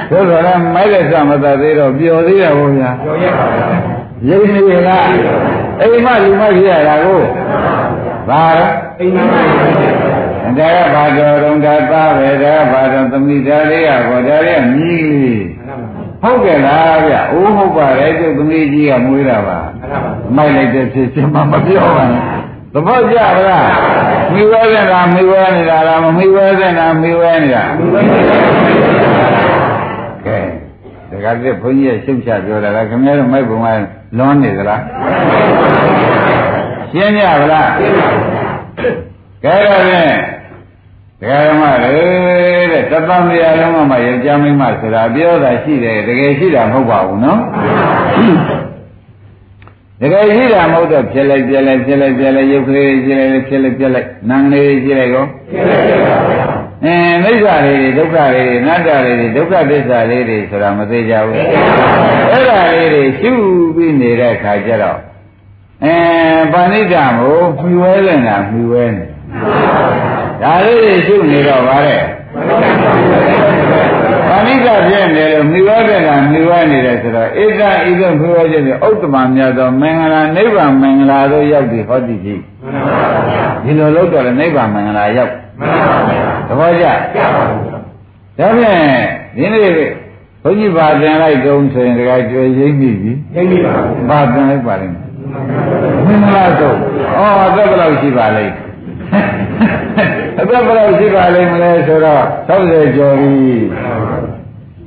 [0.09, 3.69] သို့တော်လည်းမိုက်လက်စမတသေးတော့ပျော်သေးတယ်ဘုရားပျော်ရပါဗျာ
[4.27, 5.03] ရိပ်နေလား
[5.81, 7.21] အိမ်မလူမဖြစ်ရတာကို
[8.29, 8.43] ဘာ
[8.99, 9.17] အိမ်မ
[10.57, 15.09] ဒါကဘာတော်တုံတာသားပဲဒါကဘာတော်သမိသားလေးကဘောဒါလေးကမြည်
[16.21, 19.59] ဟုတ်ကဲ့လားဗျအိုးဟုတ်ပါတယ်ကျုပ်သမီးကြီးကမွေးတာပါ
[20.35, 22.23] မိုက်လိုက်တဲ့ဖြစ်ချင်းမှမပြောပါနဲ့
[22.77, 23.67] သဘောကျပါလား
[24.33, 27.63] မိဝဲနေတာမိဝဲနေတာလားမမိဝဲနေတာမိဝဲနေတာ
[30.25, 30.39] ကဲ
[31.25, 33.67] ဒါကတည်းကဘုန်းကြီးရဲ့ရှုပ်ချပြောတာကခင်ဗျားတို့မိုက်ပုံက
[34.17, 34.81] လွန်နေသလား
[36.91, 37.69] ရှင်းကြပါလား
[39.43, 40.13] ကဲတော့ဖြင့်
[41.21, 41.97] တရားဓမ္မတွေ
[42.71, 47.39] တဲ့တသံတရားလုံးမှယောက်ျားမိန်းမဆိုတာပြောတာရှိတယ်တကယ်ရှိတာမဟုတ်ပါဘူးနော်
[50.01, 56.47] တကယ်ရှိတာမဟုတ်တော့ဖြစ်လိုက်ပြက်လိုက်ဖြစ်လိုက်ပြက်လိုက်ရုပ်ကလေးဖြစ်လိုက်ဖြစ်လိုက်ပြက်လိုက်နာမ်လေးဖြစ်လိုက်ကောဖြစ်လိုက်ပါဗျာ
[56.85, 61.35] အင်းမိစ္ဆာလေးတွေဒုက္ခလေးတွေနတ္တလေးတွေဒုက္ခသစ္စာလေးတွေဆိုတာမသိကြဘူး
[62.31, 63.31] အဲ့ဒါလေးတွေရှု
[63.75, 64.99] ပြီးနေတဲ့အခါကျတော့
[65.83, 65.95] အဲ
[66.53, 69.05] ပါဏိတမို့မြှွဲနေတာမြှွဲနေ
[70.41, 72.03] ဒါလေးတွေရှုနေတော့ဗါတဲ့
[74.35, 82.41] ပါဏိတဖြစ်နေလို့မြှွဲတဲ့ကမြှွဲနေတယ်ဆိုတော့ဧကဣဇမြှွဲခြင်းဖြင့်ဥတ္တမမြတ်သောမင်္ဂလာနိဗ္ဗာန်မင်္ဂလာတို့ရောက်ပြီဟောတိကြီး
[83.63, 85.31] ဒီလိုလို့တော့နိဗ္ဗာန်မင်္ဂလာရောက်
[86.47, 88.79] သဘောကျဒါဖြင့်
[89.37, 89.69] ဒီနေ့
[90.43, 93.73] ဘုန်းကြီးပါသင်လိုက်တုံးဆိုရင်တခါကြွယ်ရင်းပြီပြီရင်းပြီပါ
[94.09, 95.05] ပါသင်လိုက်ပါလိမ့်မယ်
[96.07, 96.77] မင်္ဂလာဆုံး
[97.17, 98.53] ဩအသက်ဘယ်လောက်ရှိပါလိမ့်
[100.39, 103.33] အသက်ဘယ်လောက်ရှိပါလိမ့်မလဲဆိုတော့60ကျော်ပြီ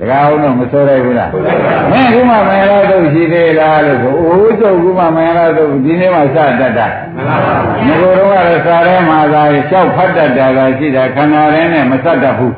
[0.01, 1.31] တကားအောင်တော့မဆိုရဘူးလား
[1.91, 6.87] မင်းခုမှမင်္ဂလာတုတ်ရှိသေးလားလို့ဆိုအိုးကျုပ်ခုမှမင်္ဂလာတုတ်ဒီနေ့မှစတတ်တာ
[7.87, 12.55] ငကိုယ်တော့ကတော့စာထဲမှာသာလျှောက်ဖတ်တတ်တာကရှိတာခန္ဓာထဲနဲ့မစတတ်ဘူး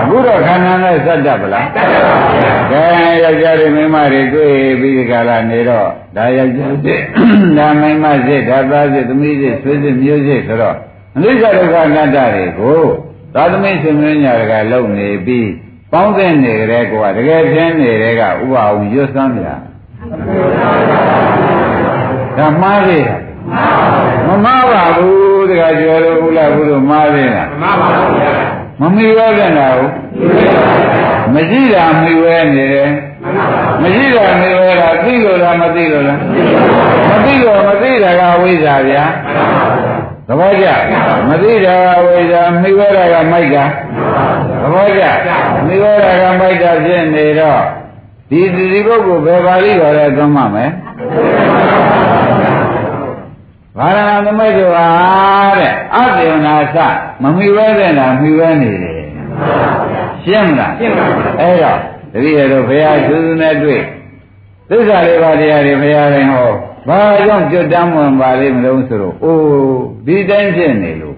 [0.00, 1.66] အခုတော့ခန္ဓာနဲ့စတတ်ပလား
[2.72, 2.84] ကဲ
[3.22, 7.00] ယောက်ျားတွေမိန်းမတွေတွေ့ပြီးဒီကလာနေတော့ဒါယောက်ျားစစ်
[7.58, 10.76] ဒါမိန်းမစစ်ဒါသားစစ်သမီးစစ်ဆွေးစစ်မျိုးစစ်ဆိုတော့
[11.16, 12.82] အနိစ္စဒုက္ခအနတ္တတွေကို
[13.34, 15.50] သာသမီးရှင်မင်းညာတကလုံနေပြီး
[15.92, 19.54] ပေါင်းတဲ့နေကြတဲ့ကောတကယ်ပြင်းနေတဲ့ကဥပအောင်ရွတ်စမ်းမြာ
[22.36, 23.16] ဒါမှားသေးတာ
[24.26, 28.32] မမှားပါဘူးတကယ်ကျော်လို့ဘုလားဘုလို့မှားသေးတာမမှားပါဘူးဗျာ
[28.80, 29.88] မမီရောတဲ့နာကို
[31.34, 32.90] မရှိတာမီဝဲနေတယ်
[33.82, 36.18] မရှိတာမီဝဲတာသိလို့လားမသိလို့လား
[37.10, 39.04] မသိလို့မသိတာကဝိဇ္ဇာဗျာ
[40.26, 40.66] သဘောကျ
[41.28, 43.56] မသိတာကဝိဇ္ဇာမီဝဲတာကမိုက်က
[44.62, 45.02] သဘောကျ
[45.66, 47.62] မိဂောရကမိုက်တာဖြစ်နေတော့
[48.30, 50.70] ဒီဒီပုဂ္ဂိုလ်ဘယ်ပါဠိတော်လဲသုံးမှမယ်
[53.78, 54.88] ဘာရဏသမိတ်တို့ဟာ
[55.58, 56.78] တဲ့အတေနာသ
[57.22, 59.02] မမိဝဲတဲ့နာမိဝဲနေတယ်
[60.24, 61.78] ရှင်းမလားရှင်းပါပြီအဲ့တော့
[62.12, 63.80] တတိယတို့ဘုရားသူသူနဲ့တွေ့
[64.68, 66.50] သစ္စာလေးပါးတရားတွေဘုရားရင်ဟော
[66.88, 71.16] ဘာကြောင့်ကြွတမ်းဝင်ပါလိမ့်မလို့ဆိုတော့အိုးဒီတိုင်းဖြစ်နေလို့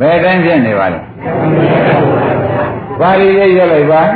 [0.00, 1.00] ဘယ်တိုင်းဖြစ်နေပါလဲ
[3.00, 4.06] ပါဠိလေးရွတ်လိုက်ပါဩ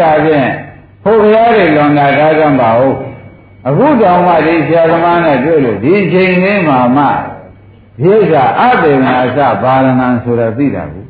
[0.00, 0.48] ဒါဖြင့်
[1.04, 2.96] ဘုရားတွေလွန်တာဒါကြောင့်ပါဟုတ်
[3.68, 7.04] အခုတောင်မှဒီဆရာသမားနဲ့တွေ့လို့ဒီချိန်လေးမှာမှ
[8.02, 11.06] ဒီဥစ္စာအတေနာသဘာရဏံဆိုတာသိတာဘူး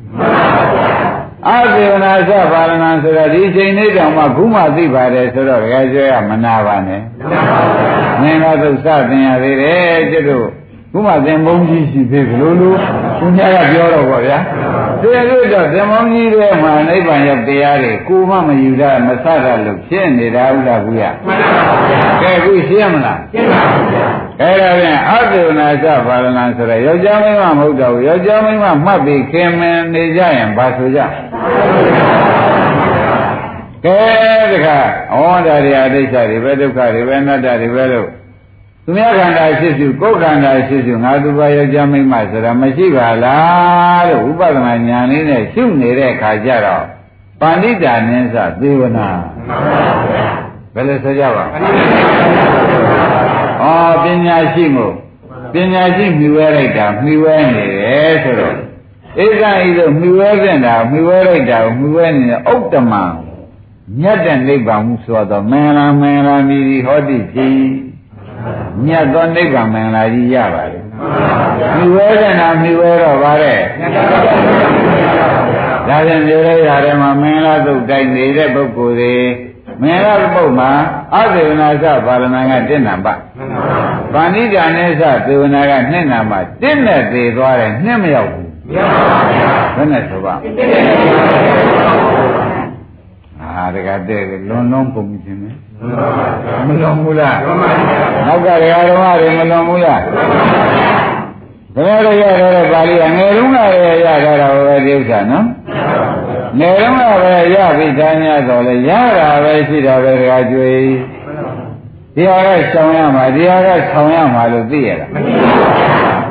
[1.49, 7.01] အတေနာသဘာရဏံဆိုတာဒီချိန်လေးတောင်မှခုမှသိပါတယ်ဆိုတော့တကယ်ကျွဲရမနာပါနဲ့
[8.21, 10.47] မင်းကသုစသင်ရသေးတယ်ကျွတ်တို့
[10.91, 12.77] ခုမှသင်မုန်းကြီးရှိသေးဘလို့လို့
[13.19, 14.37] သူများကပြောတော့ဗောဗျာ
[15.01, 30.99] တရားလို့တော့သင်မုန်းကြီးတွေမှာနိဗ္ဗာန်ရောက်တရားတွေကိုမှမယူတာမဆတာလို့ဖြစ်နေတာဥလားဘူးရမှန်ပါဗျာကဲခုရှင်းမလားရှင်းပါဗျာ အဲဒါဖြင့်အသုနာသဘာဝနာဆိုရယောက်ျားမိန်းမမဟုတ်တော့ဘူးယောက်ျားမိန်းမမှတ်ပြီးခင်မင်နေကြရင်ဘာဆိုကြ
[33.85, 33.97] ကဲ
[34.53, 34.77] တခါ
[35.13, 38.07] ဩဒါတွေအဋ္ဌိစ္စတွေပဲဒုက္ခတွေပဲအနတ္တတွေပဲလို့
[38.83, 46.83] သူများခန္ဓာရှိစုကိုယ်ခန္ဓာရှိစုငါသူပါယောက်ျားမိန်းမဆိုတာမရှိပါလားလို့ဥပဒနာဉာဏ်လေးနဲ့ရှုနေတဲ့အခါကျတော့
[47.41, 49.07] ပါဏိတာနိသသေဝနာ
[50.73, 51.45] ဘယ်လိုဆိုကြပါ
[53.61, 53.65] ဩ
[54.03, 54.87] ပညာရှိမှု
[55.53, 58.57] ပညာရှိမြှဝဲလိုက်တာမြှဝဲနေတယ်ဆိုတော့
[59.25, 62.93] ဧကံဤသို့မှီဝဲတဲ့တာမှီဝဲလိုက်တာကိုမှီဝဲနေတဲ့ဥတ္တမ
[63.99, 67.55] မြတ်တဲ့နိဗ္ဗာန်မှုဆိုတော့မင်္ဂလာမင်္ဂလာမြည်ဟောတိဖြစ်
[68.85, 70.79] မြတ်သောနိဗ္ဗာန်မင်္ဂလာကြီးရပါလေ
[71.75, 73.59] မှီဝဲတဲ့နာမှီဝဲတော့ဗါတဲ့
[75.87, 79.15] ဒါပြန်ပြောလိုက်တာထဲမှာမင်္ဂလာသုတ်တိုက်နေတဲ့ပုဂ္ဂိုလ်တွေ
[79.81, 80.71] မင်္ဂလာပုဒ်မှာ
[81.15, 83.19] အသေဝနာသပါရဏကတင့်နံပါတ်
[84.13, 90.33] ဗာဏိတာနဲ့သသေဝနာကနှစ်နံပါတ်တင့်နဲ့သေးသွားတယ်နှစ်မရောက်ဘူးမရပါဘူးဘယ်နဲ့ဆိုပါ
[93.41, 95.55] အာတကတဲ့လွန်လုံးပုံခြင်းမယ်
[96.67, 97.37] မလွန်ဘူးလား
[98.27, 100.01] နောက်ကဓမ္မတွေမလွန်ဘူးလား
[101.75, 105.45] ဘယ်လိုရရတဲ့ပါဠိကငယ်တုန်းကရရတာတော့ပဲဒီဥစ္စာနော်
[106.59, 110.89] ငယ်တုန်းကပဲရပြီသားများတော့လေရတာပဲရှိတာပဲတခါကျွေး
[112.15, 115.07] ဒီဟာကဆောင်ရမှာဒီဟာကဆောင်ရမှာလို့သိရတာ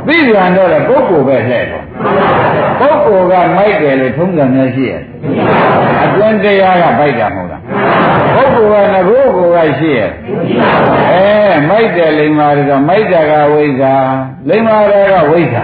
[0.07, 5.03] သိပြန်တော့လေပုဂ္ဂိုလ်ပဲလှည့်တော့ပုဂ္ဂိုလ်ကမိုက်တယ်လို့ထုံးစံများရှိရဲ့
[6.05, 7.63] အတွင်းတရားကပိုက်တာမဟုတ်လား
[8.37, 10.11] ပုဂ္ဂိုလ်ကငကိုယ်ကိုယ်ကရှိရဲ့
[11.13, 11.27] အဲ
[11.69, 13.95] မိုက်တယ်လိမ္မာတော့မိုက်တာကဝိဇ္ဇာ
[14.49, 15.63] လိမ္မာတာကဝိဇ္ဇာ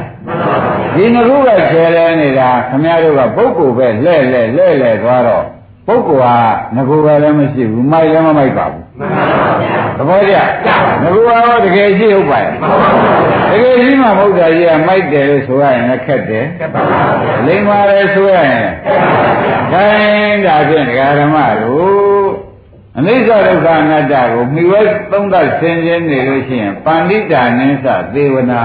[0.94, 5.44] ဒီငခုကဆယ်လဲနေတာခမည်းတော်ကပုဂ္ဂိုလ်ပဲလှဲ့လှဲ့လှဲ့လှဲ့သွားတော့
[5.86, 6.36] ပုဂ္ဂိုလ်ဟာ
[6.76, 8.82] ငကိုယ်ကလည်းမရှိဘူးမိုက်လည်းမမိုက်ပါဘူး
[9.98, 10.42] သဘောကျင
[11.02, 12.52] ကိုယ်ကတော့တကယ်ရှိဟုတ်ပါရဲ့
[13.50, 16.46] တကယ်ရှိမှမဟုတ်တာကြီးကမိုက်တယ်လို့ဆိုရရင်လည်းခက်တယ်
[17.46, 18.66] လိမ္မာတယ်ဆိုရရင်
[19.72, 22.21] ခိုင်းဒါဖြင့်ဒကာဓမ္မတို့
[22.98, 24.80] အနိစ္စဒုက္ခအနတ္တကိုမိဝဲ
[25.12, 28.62] သုံးသပ်ဆင်ခြင်နေလို့ရှိရင်ပန္တိတာနိစ္စသေဝနာ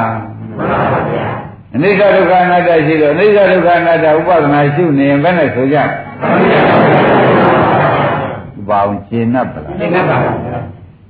[1.76, 5.78] အနိစ္စဒုက္ခအနတ္တရှိလို့အနိစ္စဒုက္ခအနတ္တဥပဒနာရှုနေရင်ဘယ်နဲ့ဆိုကြ
[8.68, 10.18] ဘာအောင်ရှင်း납ပလားရှင်း납ပါ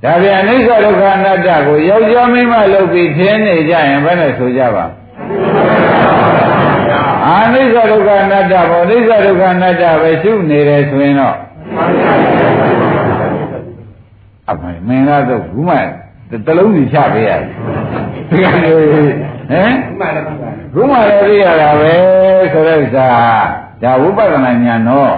[0.04, 4.86] ဒါပြန်အနိစ္စဒုက္ခအနတ္တကိုယောက်ျားမိန်းမလုပ်ပြီးထင်းနေကြရင်ဘယ်နဲ့ဆိုကြပါ
[7.28, 11.38] အာနိစ္စဒုက္ခအနတ္တဘောအနိစ္စဒုက္ခအနတ္တပဲရှုနေတယ်ဆိုရင်တော့
[14.52, 15.72] အမှန်မင်းလားတော့ဘူးမ
[16.46, 17.42] တလုံးစီချပေးရတယ်
[18.30, 19.76] ဒီကနေ့ဟမ်
[20.74, 21.94] ဘူးမလည်းသိရတာပဲ
[22.52, 23.10] ဆိုတဲ့ဥစ္စာ
[23.84, 25.14] ဒါဝိပဿနာဉာဏ်တော့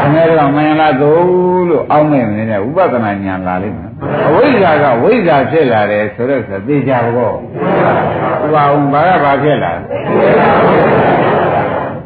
[0.00, 3.90] ခင်ဗျားတို့မင်္ဂလာသို့လို့အောင်းနေနေတဲ့ဝိပဿနာဉာဏ်လာလိမ့်မယ်
[4.26, 7.32] အဝိဇ္ဇာကဝိဇ္ဇာဖြစ်လာတယ်ဆိုတော့ဆိုသိကြဘော
[8.44, 9.72] ဥပါအောင်ဘာကဘာဖြစ်လာ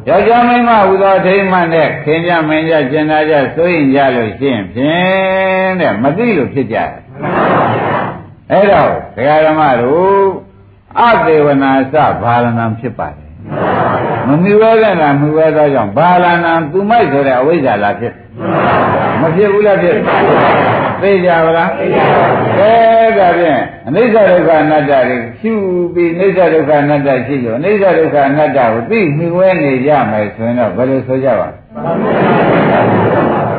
[0.08, 6.90] ယောက်ျားမိန်းမဟူသောထိမှန်တဲ့ခင်ကြမင်းကြကျင်နာကြစိုးရင်ကြလို့ရှိရင်ဖြင့်တဲ့မသိလို့ဖြစ်ကြတယ်
[8.50, 10.26] အဲ့တော့ဒကာဓမ္မတို့
[11.00, 13.30] အသေးဝနာစဘာလနာဖြစ်ပါတယ်
[14.28, 18.14] မမြူရတဲ့လားမြူရသောကြောင့်ဘာလနာသူမိုက်ဆိုတဲ့အဝိဇ္ဇာလားဖြစ်
[19.22, 19.96] မဖြစ်ဘူးလားဖြစ်
[21.02, 22.72] သိကြပါလားသိကြပါဘူးအဲ
[23.18, 25.52] ဒါဖြင့်အနိစ္စဒုက္ခအနတ္တတွေရှု
[25.94, 31.48] ပြီးအနိစ္စဒုက္ခအနတ္တရှိလို့အနိစ္စဒုက္ခအနတ္တကိုသိမြင်ဝဲနေကြမယ်ဆိုရင်တော့ဘယ်လိုဆိုကြပါ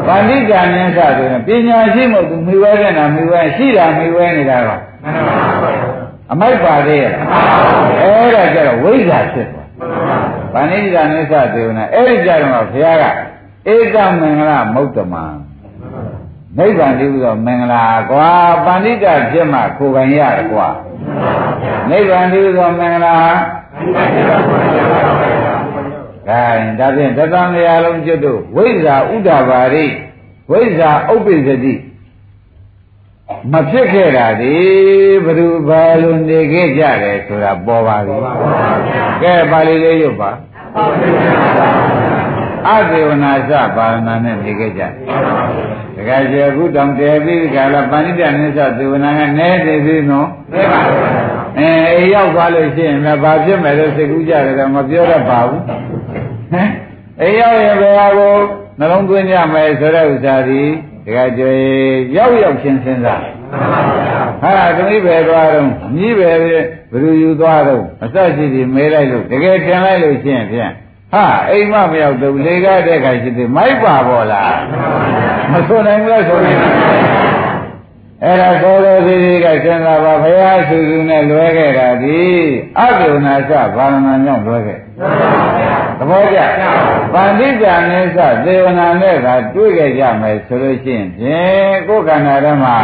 [0.08, 4.82] ဗန္တိကဉ္စဆိုရင်ပညာရှိမို့သူမြင်ဝဲတဲ့နာမြင်ဝဲရှိတာမြင်ဝဲနေတာတော့
[6.32, 7.12] အမိုက်ပါသေးရဲ့
[8.02, 9.68] အဲ့ဒါကြတော့ဝိဇ္ဇာဖြစ်သွား
[10.54, 13.06] ဗန္တိကဉ္စသေဝနာအဲ့ဒီကြတော့ဘုရားက
[13.74, 15.16] ဧကမင်္ဂလမௌတ္တမ
[16.56, 18.30] နိဗ္ဗာန်တည်းဟူသောမင်္ဂလာကွာ
[18.66, 20.68] ပန္တိတဖြစ်မှကိုယ်ပိုင်ရတယ်ကွာ
[21.90, 23.16] နိဗ္ဗာန်တည်းဟူသောမင်္ဂလာ
[26.28, 26.42] ကဲ
[26.80, 29.86] ဒါဖြင့်သတ္တံရာလုံးကျွတ်တို့ဝိဇ္ဇာဥဒ္ဒဘာရိ
[30.52, 31.76] ဝိဇ္ဇာဥပ္ပိသတိ
[33.52, 34.56] မဖြစ်ခဲ့တာဒီ
[35.26, 38.16] ဘ누구ဘာလို့နေခဲ့ကြတယ်ဆိုတာပေါ်ပါပြီ
[39.22, 40.32] ကဲပါဠိလေးရုပ်ပါ
[42.68, 44.82] အသေဝနာစပါရဏနဲ့နေခဲ့ကြ
[45.96, 51.28] တကယ်ကျေအခုတောင်တည်ပြီးကြလားပဏိတနိစ္စသေဝနာကနဲနေပြီနော်နဲပါဘူး
[51.58, 56.70] အဲအေးရောက်သွားလို့ရှိရင်လည်းဘာဖြစ်မယ်လို့စိတ်ကူးကြတယ်မပြောတတ်ပါဘူးဟမ်
[57.22, 58.36] အေးရောက်ရင်ဘယ်ဟာကို
[58.80, 60.64] နှလုံးသွင်းကြမယ်ဆိုတဲ့ဥစ္စာဒီ
[61.06, 61.52] တကယ်ကျေ
[62.18, 63.22] ရောက်ရောက်ချင်းစဉ်းစား
[64.42, 70.72] ဟာသမီးပဲသွားတော့မြည်ပဲဘယ်သူယူသွားတော့အစရှိစီမဲလိုက်လို့တကယ်ထင်လိုက်လို့ရှိရင်ဖြင့်
[71.14, 74.58] ဟာအိမ်မမရောက်တော့လေကားတဲ့ခါရှိသေးမိုက်ပါဘောလား
[75.52, 76.60] မဆိုနိုင်ဘူးလားဆိုရင်
[78.24, 82.20] အဲ့ဒါသောတော်စီစီကစဉ်းစားပါဘုရားစုစုနဲ့လွဲခဲ့တာဒီ
[82.80, 84.80] အကုဏစဘာဝနာကြောင့်လွဲခဲ့
[86.00, 86.40] သဘောကျ
[87.14, 92.78] ဗန္တိဇာနိစ္စသေဝနာနဲ့ကတွေ့ခဲ့ကြမယ်ဆိုလို့ရှိရင်ဖြင့်ကိုယ်ခန္ဓာထဲမှာ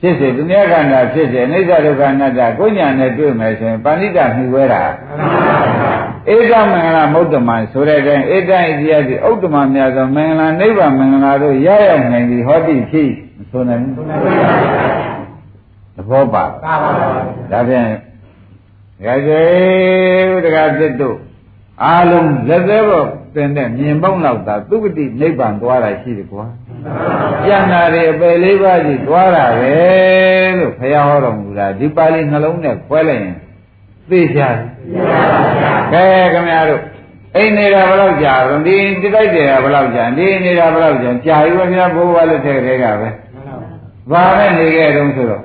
[0.00, 4.82] ဖြစ်စေသူများခန္ဓာဖြစ်စေအိဋ္ဌဒုက္ခအနတ္တကိုညာနဲ့တွေ့မယ်ဆိုရင်ပဏိတမြှဝဲတာ
[6.30, 14.06] ဧကမင်္ဂလာမုဒ္ဓမံဆိုတဲ့အတိုင်းဧတံဣတိယတိဥဒ္ဓမများသောမင်္ဂလာနိဗ္ဗာန်မင်္ဂလာတို့ရရောက်နိုင်ပြီဟောတိဖြစ်မဆိုနိုင်ဘူး
[15.96, 16.44] သဘောပါ
[17.50, 17.86] ဒါဖြင့်
[18.98, 19.42] ဒကာကျေ
[20.44, 21.16] ဒကာသစ်တို့
[21.84, 26.44] အားလုံးလက်သေးပေါ်တင်တဲ့မြင်ပေါင်းလောက်သာသုဂတိနိဗ္ဗာန်သွားတာရှိတယ်ကွာ
[27.44, 29.74] ကျန်တာတွေအပယ်လေးပါးကြီးသွားတာပဲ
[30.58, 33.36] လို့ဘုရားဟောတော်မူတာဒီပါဠိနှလုံးနဲ့ခွဲလိုက်ရင်
[34.12, 34.54] သိကြတယ်
[35.92, 36.82] ကဲခင်ဗျားတို့
[37.36, 43.08] အိမ်နေတာဘယ်လောက်ကြာတော့ဒီတိတိုက်တယ်ဘယ်လောက်ကြာဒီနေတာဘယ်လောက်ကြာကြာပြီဗျာဘိုးဘွားလက်ထက်ကလေးကပဲ
[44.10, 45.42] ဘာနဲ့နေခဲ့တုံးဆိုတော့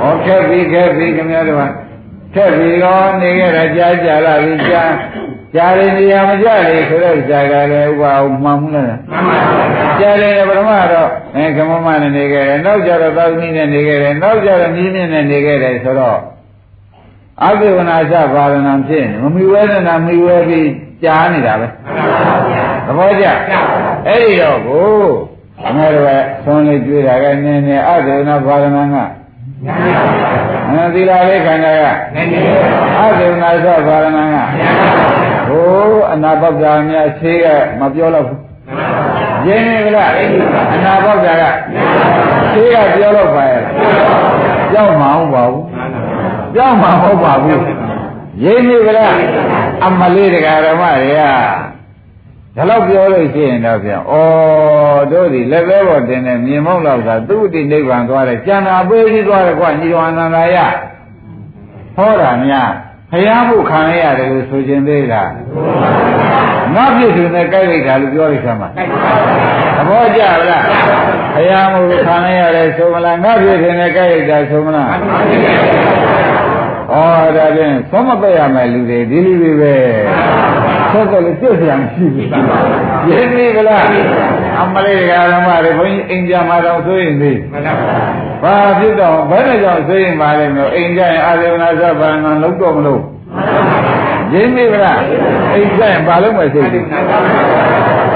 [0.00, 1.62] ဟောခက်ပြီခက်ပြီခင်ဗျားတို့က
[2.34, 4.82] ခက်ပြီရောနေခဲ့တာကြာကြာလာပြီကြာ
[5.54, 16.18] ကြာရင်နေရာမကြလေဆိုတော့ကြာကြတယ်ဥပအောင်မှန်မှုလားမှန်ပါပါကြာတယ်ပထမတော့အဲကမမနဲ့နေခဲ့တယ်နောက်ကြတော့သောသမီးနဲ့နေခဲ့တယ်နောက်ကြတော့မြင်းမြင့်နဲ့နေခဲ့တယ်ဆိုတော့
[17.44, 20.70] အဘိဝနာသဘာဝနာဖြစ်နေမမီဝဲနာမီဝဲပြီး
[21.02, 21.66] ကြားနေတာပဲ
[22.86, 23.26] သဘောကျ
[24.06, 24.86] အဲ့ဒီတော့ကို
[25.66, 26.10] အမေတို့က
[26.44, 28.96] သွန်လေးတွေ့တာကနင်းနေအဘိဝနာဘာဝနာက
[30.70, 31.82] အဲသီလာလေးခန္ဓာက
[33.00, 34.36] အဘိဝနာသဘာဝနာက
[35.56, 37.46] ဟိုအနာပေါက်တာများဆေးက
[37.80, 38.40] မပြောတော့ဘူး
[39.46, 40.10] ရင်းနေကြလား
[40.74, 41.44] အနာပေါက်တာက
[42.52, 43.62] ဆေးကပြောတော့ပါရဲ့
[44.72, 45.64] ကြောက်မှာမဟုတ်ပါဘူး
[46.54, 47.62] ကြောက်မှာမဟုတ်ပါဘူး
[48.44, 49.14] ရင်းနေကြလား
[49.86, 51.20] အမလေးတရားဓမ္မတွေက
[52.56, 54.14] ဒါတော့ပြောလို့ရှိရင်တော့ပြန်ဩ
[55.12, 60.56] တို့ဒီလက်သေးပေါ်တင်တဲ့မြင်မောက်လောက်ကသူ့တိနိဗ္ဗာန်သွားတယ်ကျန်တာပေးပြီးသွားတယ်ကွညီတော်အနန္ဒာယ
[61.96, 62.70] ဟောတာများ
[63.10, 65.30] ဖျားဖို့ခံရရတယ်လို့ဆိုခြင်းသေးလား
[66.74, 68.68] ငါပြည့်စုံတဲ့ကြိုက်လိုက်တာလို့ပြောလိုက်သမှာ
[69.76, 70.62] သဘောကျလား
[71.34, 74.92] ဖျားမှုခံရရတယ်ဆိုမလားငါပြည့်စုံတဲ့ကြိုက်လိုက်တာဆိုမလားဩ
[77.36, 79.74] ဒါဖြင့်သုံးမပက်ရမယ်လူတွေဒီလူတွေပဲ
[80.92, 82.28] ဆက်ဆက်လို့ပြည့်စရာမရှိဘူး
[83.10, 83.84] ရင်းပြီကလား
[84.60, 87.38] အမလေးကဓမ္မတွေဘုန်းကြီးအိမ်ကြမှာတော့ဆိုရင်သေး
[88.42, 93.02] ဘာဖြစ်တော့ဘယ်နဲ့ကြောင့်ဆိုရင်ပါလဲမျိုးအိမ်ကြရင်အာသေဝနာသဗ္ဗံလုံးတော့မလို့
[94.32, 95.00] ရင်းပြီကလား
[95.54, 96.84] အိမ်ကြရင်ဘာလို့မစိတ်သေး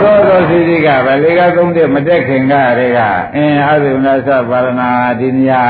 [0.01, 3.01] သောသောစီစီကပဲလေကသုံးတဲ့မတက်ခင်ကတည်းက
[3.35, 5.63] အင်းအာသေဝနာသဗ္ဗနာဒီနေရာ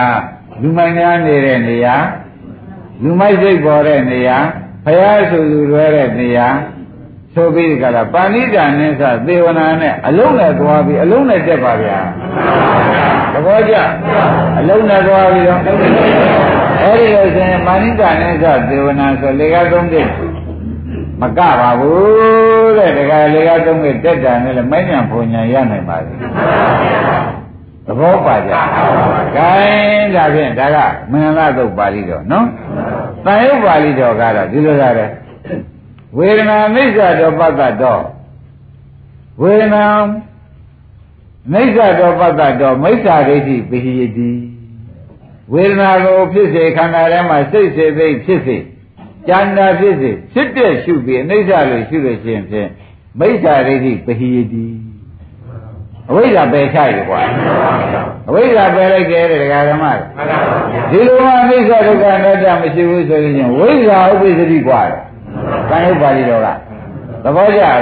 [0.62, 1.96] လူမိုင်းများနေတဲ့နေရာ
[3.02, 4.38] လူမိုက်စိတ်ပေါ်တဲ့နေရာ
[4.84, 6.48] ဘုရားဆိုသူလွဲတဲ့နေရာ
[7.34, 11.98] ဆိုပြီးကြလားပါဏိတန်နဲ့စသေဝနာနဲ့အလုံးနဲ့သွားပြီးအလုံးနဲ့တက်ပါဗျာ
[13.32, 13.74] သဘောကျ
[14.58, 15.76] အလုံးနဲ့သွားပြီးတော့အဲ့
[17.00, 20.06] ဒီလိုဆိုရင်ပါဏိတန်နဲ့စသေဝနာဆိုလေကားသုံးတဲ့
[21.20, 26.12] မကပါဘူးတဲ့တခါလေကားသုံးတဲ့တက်တာနဲ့လည်းမိုင်းညာဖုန်ညာရနိုင်ပါလေ
[27.86, 28.52] သဘောပါကြ။
[29.36, 30.78] ဂိုင်းဒါဖြင့်ဒါက
[31.12, 32.46] မင်္ဂလာသုတ်ပါဠိတော်နော်။
[33.24, 35.10] တန်ရုပ်ပါဠိတော်ကတော့ဒီလိုကြတယ်။
[36.18, 38.04] ဝေဒနာမိစ္ဆာတော်ပတ္တတော်
[39.42, 39.84] ဝေဒနာ
[41.52, 44.32] မိစ္ဆာတော်ပတ္တတော်မိစ္ဆာဒိဋ္ဌိပိဟိယတိ
[45.52, 48.56] ဝေဒနာကိုဖြစ်စေခန္ဓာထဲမှာစိတ်စေသိဖြစ်စေ
[49.28, 52.68] ဉာဏ်နာဖြစ်စေဖြစ်တဲ့ရှုပြီးအနိစ္စလို့ရှုလို့ရှိရင်ဖြင့်
[53.20, 54.66] မိစ္ဆာဒိဋ္ဌိပိဟိယတိ
[56.10, 57.22] အဝိဇ္ဇာပယ်ချရကွာ
[58.28, 59.84] အဝိဇ္ဇာပယ်လိုက်တယ်တဲ့ဒကာဓမ္မ
[60.90, 64.82] ဒီလိုမှအိစ္ဆဒုက္ခအနတ္တမရှိဘူးဆိုရင်ဝိဇ္ဇာဥပ္ပစ္စတိကွာ
[65.70, 66.48] ကံဥပါဠိတော်က
[67.24, 67.80] သဘောကျလား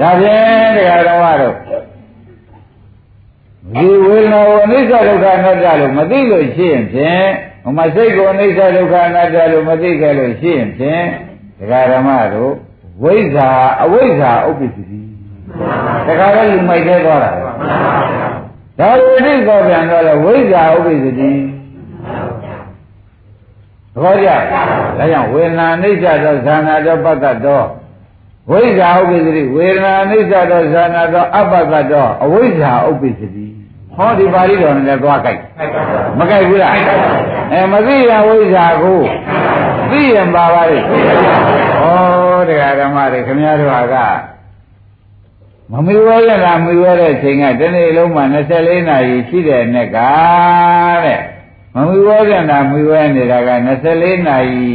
[0.00, 1.54] ဒါဖြင့်ဒကာဓမ္မတို့
[3.74, 7.24] ဒီဝေဒနာကိုအနိစ္စဒုက္ခအနတ္တလို့မသိလို့ရှိရင်ဖြင့်
[7.62, 11.04] ဟိုမှာစိတ်ကိုအနိစ္စဒုက္ခအနတ္တလို့မသိခဲ့လို့ရှိရင်ဖြင့်
[11.60, 12.52] ဒကာဓမ္မတို့
[13.02, 13.48] ဝိဇ္ဇာ
[13.82, 15.00] အဝိဇ္ဇာဥပ္ပစ္စတိ
[16.06, 17.30] တခါတော့လူမိုက်သေးသွားတာ
[18.78, 21.57] ဒါလိုအိဋ္ဌောပြန်တော့လေဝိဇ္ဇာဥပ္ပစ္စတိသ
[24.00, 27.66] ဘောကျဒါကြောင့်ဝေဒနာအိဋ္ဌသောဇာနာတော်ပတ္တတော်
[28.50, 33.46] ဝိဇ္ဇာဥပ္ပစ္စတိဝေဒနာအိဋ္ဌသောဇာနာတော်အပ္ပတ္တတော်အဝိဇ္ဇာဥပ္ပစ္စတိ
[33.94, 35.40] ဟောဒီပါဠိတော်နဲ့သွားကြိုက်
[36.18, 36.72] မကြိုက်ဘူးလား
[37.52, 39.00] အဲမသိရဝိဇ္ဇာကို
[39.90, 40.82] သိရင်ပါပါလေဩ
[42.48, 43.96] တရားဓမ္မတွေခင်ဗျားတို့က
[45.72, 48.22] မမီဝဲရလားမီဝဲတဲ့ချိန်ကတနေ့လုံးမှ
[48.56, 49.98] 24နာရီရှိတဲ့နဲ့က
[51.04, 51.20] တဲ့
[51.78, 53.50] မမီဝဲရလားမီဝဲနေတာက
[53.88, 54.68] 24နာရီ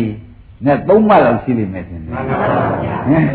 [0.66, 2.38] နဲ့3မှတ်လောက်ရှိလိမ့်မယ်ထင်တယ်မှန်ပါ
[2.84, 3.26] ဗျာဟင်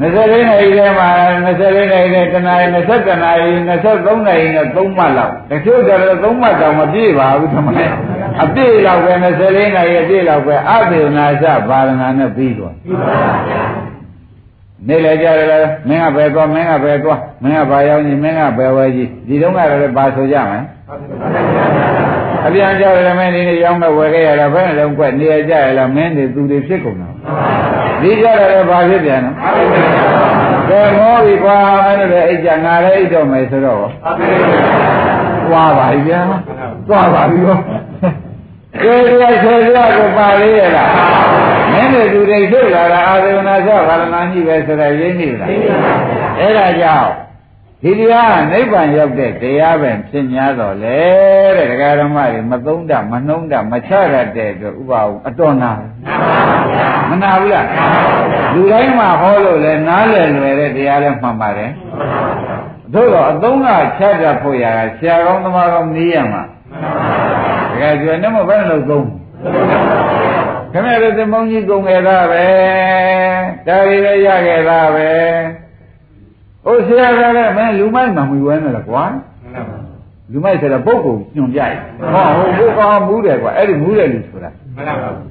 [0.00, 1.08] 24နာရီထဲမှာ
[1.46, 7.86] 24နာရီနဲ့တနာရီ20နာရီ23နာရီနဲ့3မှတ်လောက်တချို့ကျတော့3မှတ်တောင်မပြည့်ပါဘူးထမလဲ
[8.42, 13.16] အပြည့်လောက်ပဲ24နာရီအပြည့်လောက်ပဲအသေနာစဘာရဏနဲ့ပြီးသွားပြီပါ
[13.48, 13.62] ဗျာ
[14.86, 20.60] နေလေကြတယ်မင်းကဘယ်သွားမင်းကဘယ်သွားမင်းကဘာရောက်ကြီးမင်းကဘယ်ဝဲကြီးဒီတုန်းကလည်းဘာဆိုကြမလဲ
[22.46, 27.08] အပြန်ကြောက်ရမင်းဒီနေ့ရောက်တော့ဝယ်ခဲ့ရတာဘယ်နဲ့လုံးကွက်နေရကြရလားမင်းတွေသူတွေဖြစ်ကုန်တာ
[28.02, 29.30] ဒီကြတယ်ဘာဖြစ်ပြန်လဲ
[30.68, 33.78] ကဲမောပြီကွာအဲ့ဒါအိတ်ကြငါလည်းအိတ်တော့မယ်ဆိုတော့
[35.46, 36.20] သွားပါပြီဗျာ
[36.88, 37.58] သွားပါပြီရော
[38.82, 40.88] ကဲဒီဆယ်ရကိုပါလေးရလား
[41.80, 45.48] င်းတဲ့သူတွေထုတ်လာတာအာသေဝနာသဘာဝနာရှိပဲဆိုတာရင်းနေလား
[46.38, 47.10] အဲ့ဒါကြောင့်
[47.82, 51.00] ဒီတရားနိဗ္ဗာန်ရောက်တဲ့တရားပဲဖြစ်냐တော့လေ
[51.56, 55.72] တဲ့ဒကာဓမ္မတွေမသုံးတမနှုံးတမချရတဲ့အတွက်ဥပအောင်အတော်နာ
[57.10, 57.66] မနာဘူးလား
[58.54, 61.70] လူတိုင်းမှာဟောလို့လဲနားလည်လွယ်တဲ့တရားလဲမှန်ပါတယ်
[62.92, 66.42] သို့တော့အသုံးကချတတ်ဖို့ရတာဆရာကောင်းသမားကောင်းနေရမှာ
[67.70, 69.06] ဒကာကျွယ်နဲ့မဘယ်လိုသုံး
[70.72, 72.46] ခင်ဗျားတို့သမုံကြီးကုန်ခဲ့တာပဲ
[73.66, 75.67] ဒါရီလည်းရခဲ့တာပဲ
[76.64, 79.04] ဟိုဆရာကလည်းမင်းလူမိုက်မှမဝဲနဲ့လားကွာ
[80.32, 81.72] လူမိုက်ဆိုတော့ပုဂ္ဂိုလ်ညွန်ပြရ
[82.12, 84.50] ဟောဟိုဘုကောင်မူးတယ်ကွာအဲ့ဒီမူးတယ်လူဆိုတာ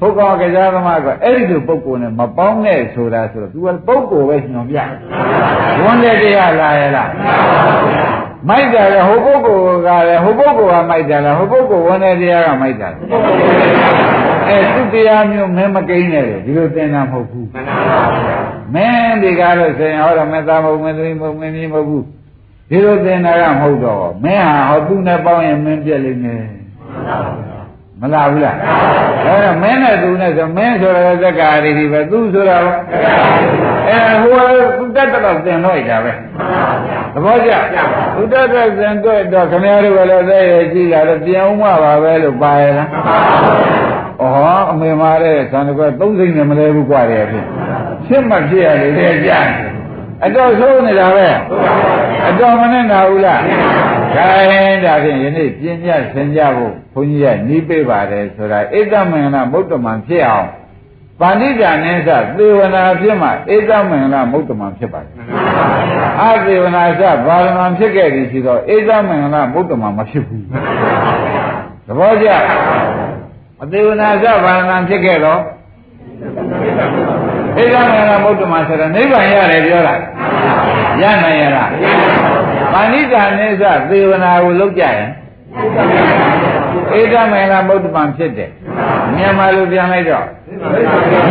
[0.01, 4.77] ဘုကောင်ကစားသမားကအဲ့ဒီလိုပုဂ္ဂိုလ်နဲ့မပေါင်းနဲ့ဆိုတာဆိုတော့ तू ကပုဂ္ဂိုလ်ပဲညွန်ပြ
[5.83, 7.09] ဝန်တဲ့တရားလာရဲ့လား
[8.49, 12.93] မိုက်တယ်လေဟိုပုဂ္ဂိုလ်ကလည်းဟိုပုဂ္ဂိုလ်ကမိုက်တယ်လားဟိုပုဂ္ဂိုလ်ဝန်တဲ့တရားကမိုက်တယ်
[14.49, 17.47] အဲသူတရားမျိုးမင်းမကိန်းနဲ့ဒီလိုသင်တာမဟုတ်ဘူး
[18.75, 22.03] မင်းဒီကားလို့ဆိုရင်ဟောတော့မေတ္တာမဟုတ်မင်းသမီးမဟုတ်မင်းကြီးမဟုတ်ဘူး
[22.69, 26.43] ဒီလိုသင်တာကမဟုတ်တော့မင်းဟာဟောသူနဲ့ပေါင်းရင်မင်းပြက်လိမ့်မယ်
[28.01, 28.55] မလားဘူးလား
[29.25, 32.57] ဒါတော့မင်းနဲ့သူနဲ့ဆိုမင်းဆိုတော့သက္ကာရီဒီပဲသူဆိုတာ
[33.87, 34.41] အဲဟို
[34.77, 36.13] သူတက်တော့သင်တော့ကြပဲ
[37.13, 37.51] သဘောကျ
[38.15, 42.87] သူတက်တော့သင်တော့တော့ခင်ဗျားတို့ကလည်းသိရကြည့်လာတော့ပြန်ဦးမှာပါပဲလို့ပါရလား
[44.16, 47.44] ဩဟောအမေမာတဲ့သံတကွသုံးစိမ့်နဲ့မလဲဘူးกว่าတယ်ဖြစ်
[48.06, 49.40] ဖြစ်မှဖြစ်ရလေတဲ့ကြာ
[50.24, 51.28] အတော်ဆိုးနေတာပဲ
[52.28, 53.42] အတော်မနဲ့နာဘူးလား
[54.14, 60.48] ခိုင်းဒါဖြင့်ယနေ့ပြင်းပြဆင်ကြဖို့ဘုန်းကြီးကနီးပေးပါတယ်ဆိုတာဣဒ္ဓမင်္ဂလမုဒ္ဓမံဖြစ်အောင်
[61.20, 65.12] ပါဠိတာနဲ့စသေဝနာဖြစ်မှဣဒ္ဓမင်္ဂလမုဒ္ဓမံဖြစ်ပါတယ်
[66.20, 70.44] အသေဝနာစဘာလမံဖြစ်ခဲ့ပြီရှိတော့ဣဒ္ဓမင်္ဂလမုဒ္ဓမံမဖြစ်ဘူး
[71.86, 72.28] သဘောကျ
[73.63, 75.39] အသေဝနာစဘာလမံဖြစ်ခဲ့တော့
[77.57, 79.95] ဣဒ္ဓမင်္ဂလမုဒ္ဓမံဆိုတော့နိဗ္ဗာန်ရတယ်ပြောတာ
[81.01, 81.69] ရနိုင်ရလား
[82.73, 85.09] ပါဏိတာနိစ္စသေဝနာကိုလောက်ကြရင်
[86.99, 88.51] ဧကမေလမုဒ္ဓမံဖြစ်တယ်
[89.15, 90.25] မြန်မာလိုပြန်လိုက်တော့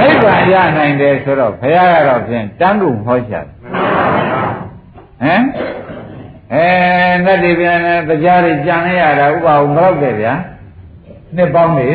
[0.00, 3.44] နိဗ္ဗာန်ရနိုင်တယ်ဆိုတော့ဘုရားကတော့ဖြင့်တန်းကုန်ဟောချတယ်
[5.22, 5.42] ဟမ်
[6.54, 6.66] အဲ
[7.24, 10.34] နတ်တွေပြန်တယ်တရားတွေကြံရတာဥပအောင်မဟုတ်တယ်ဗျာ
[11.36, 11.88] နှစ်ပေါင်းနေ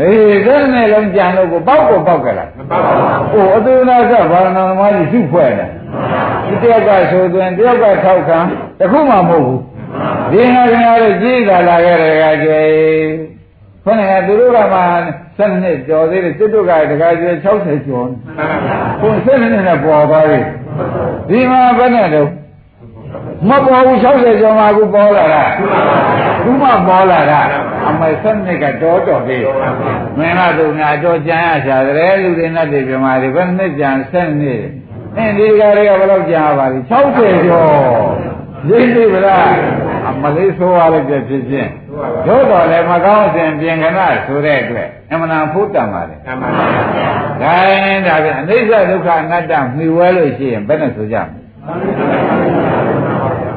[0.00, 5.70] အေးဒါနဲ့လုံးကြံလို့ကိုပေါက်ကိုပေါက်ကြလားမပေါက်ပါဘူး။အိုအသေနာကဘာဝနာသမားကြီးစုဖွဲ့တယ်။
[6.46, 8.38] ဒီတယောက်ကဆိုသွင်းတယောက်ကထောက်ခံ
[8.78, 9.60] တခုမှမဟုတ်ဘူး။
[10.32, 12.68] ဒီငါခင်ဗျားတို့ကြီးသာလာခဲ့တယ်ကကြွယ်။
[13.84, 14.80] ခொနကသူတို့ကမှ
[15.38, 18.08] 7နှစ်ကျော်သေးတယ်စစ်တို့ကတခါကျ60ကျော်။
[19.00, 20.40] ခု7နှစ်နဲ့ပေါ်သွားပြီ။
[21.28, 22.28] ဒီမှာဘယ်နဲ့တော့
[23.48, 25.44] မပေါ်ဘူး60ကျော်မှအခုပေါ်လာတာ
[26.42, 27.40] ခုမှပေါ်လာတာ
[27.88, 29.44] အမေဆက်နှစ်ကတော်တော်လေး
[30.18, 34.64] မင်းလားသူများတော့ကြံရရှာတယ်လူတွေနဲ့တည်းပြမာတွေဘယ်နှစ်ကြံဆက်နှစ်
[35.16, 37.74] အင်းဒီကတွေကဘယ်လောက်ကြာပါလိ60ကျော်
[38.70, 39.48] ရိပ်လိဗလား
[40.08, 41.70] အမလေးဆိုရလိုက်တဲ့ဖြစ်ချင်း
[42.26, 46.64] တို့တော်လည်းမကောင်းစဉ်ပြင်ကနာဆိုတဲ့အတွက်အမှန်တန်ဖို့တန်ပါလေတန်ပါပါ
[47.42, 52.33] ဒါရင်ဒါပြန်အနိစ္စဒုက္ခအနတ္တမှီဝဲလို့ရှိရင်ဘယ်နဲ့ဆိုကြမလဲ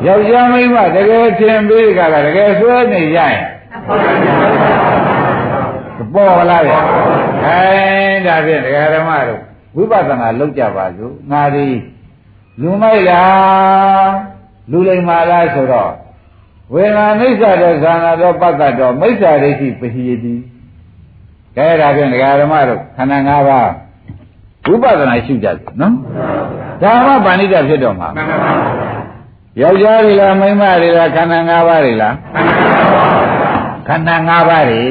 [0.08, 3.38] ယောက်ျားမိန်းမတကယ်ထင်ပြီးကြတာတကယ်ဆွဲနေရရင်
[6.14, 6.80] ပေါ်လာရဲ့
[7.46, 7.60] အဲ
[8.26, 9.42] ဒါဖြင့်ဒကာဓမ္မတို့
[9.76, 11.68] ဝိပဿနာလုပ်ကြပါစို့ငါဒီ
[12.62, 14.12] လူမိုက်လား
[14.72, 15.92] လူလိမ္မာလားဆိုတော့
[16.74, 20.36] ဝေဒနာမိစ္ဆာတဲ့ဇာနာတော့ပတ္တတော့မိစ္ဆာဒိဋ္ဌိပဟိယတိ
[21.58, 23.70] ကဲဒါဖြင့်ဒကာဓမ္မတို့ခန္ဓာ၅ပါး
[24.68, 25.94] ဝိပဿနာရှုကြတယ်နော်
[26.82, 28.97] ဒါမှပဏိတဖြစ်တော့မှာမှန်ပါပါ
[29.62, 32.16] ယောက်ျားတွေလားမိန်းမတွေလားခန္ဓာ၅ပါးတွေလား
[33.88, 34.84] ခန္ဓာ၅ပါးတွေ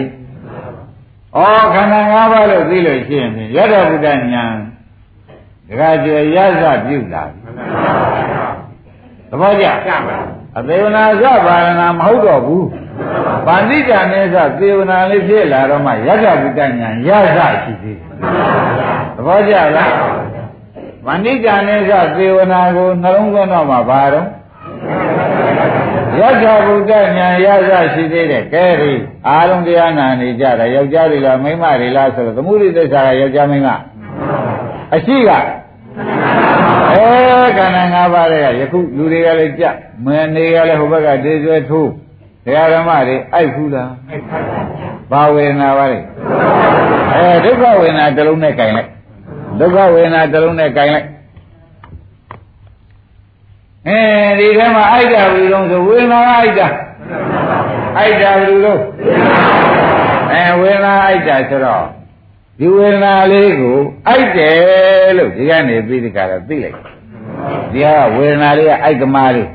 [1.36, 1.40] ဩ
[1.74, 4.20] ခန္ဓာ၅ပါးလို့သိလို့ရှိရင်ရတ္တဗုဒ္ဓဉာဏ်
[5.68, 7.24] ဒကာကျေရသပြုလာ
[9.30, 9.66] သဘောကျ
[10.56, 12.68] အသေးဝနာသဘာဝနာမဟုတ်တော့ဘူး
[13.46, 16.72] ပါဠိကြနဲ့သသေဝနာလေးဖြစ်လာတော့မှရတ္တဗုဒ္ဓဉာဏ်
[17.08, 17.98] ရသရှိသေး
[19.16, 19.92] သဘောကျလား
[21.06, 24.26] မဏိကြနဲ့သသေဝနာကိုနှလုံးသွင်းတော့မှဘာတော့
[26.20, 28.92] ယထာဘုဒ္ဓဉာဏ်ရရရှိသေးတယ်ကဲဒီ
[29.28, 33.68] အာလုံးတရားနာနေကြတာယောက်ျားတွေလားမိန်းမတွေလားဆိုတော့သမုဒိသစ္စာကယောက်ျားမိန်းမ
[34.94, 35.30] အရှိက
[36.92, 37.06] အဲ
[37.56, 39.64] ခန္ဓာ၅ပါးတွေကယခုလူတွေကလည်းကြ
[40.04, 41.90] မင်းနေကလည်းဟိုဘက်ကဒေကျွဲထိုး
[42.44, 43.90] တရားဓမ္မတွေအိုက်ဘူးလား
[45.10, 45.98] ဘာဝေဒနာပါလဲ
[47.14, 48.88] အဲဒုက္ခဝေဒနာတစ်လုံးနဲ့ခြင်လိုက်
[49.60, 51.06] ဒုက္ခဝေဒနာတစ်လုံးနဲ့ခြင်လိုက်
[53.88, 54.00] အဲ
[54.38, 56.66] ဒီထဲမှာအိုက်တာဘူးလုံးဆိုဝေဒနာအိုက်တာ
[57.98, 58.80] အိုက်တာဘူးလို့
[60.32, 61.84] အဲဝေဒနာအိုက်တာဆိုတော့
[62.58, 63.78] ဒီဝေဒနာလေးကို
[64.08, 66.76] အိုက်တယ်လို့ဒီကနေပြီးဒီကတော့သိလိုက်
[67.72, 69.48] ဒီကဝေဒနာလေးကအိုက်ကမာလေး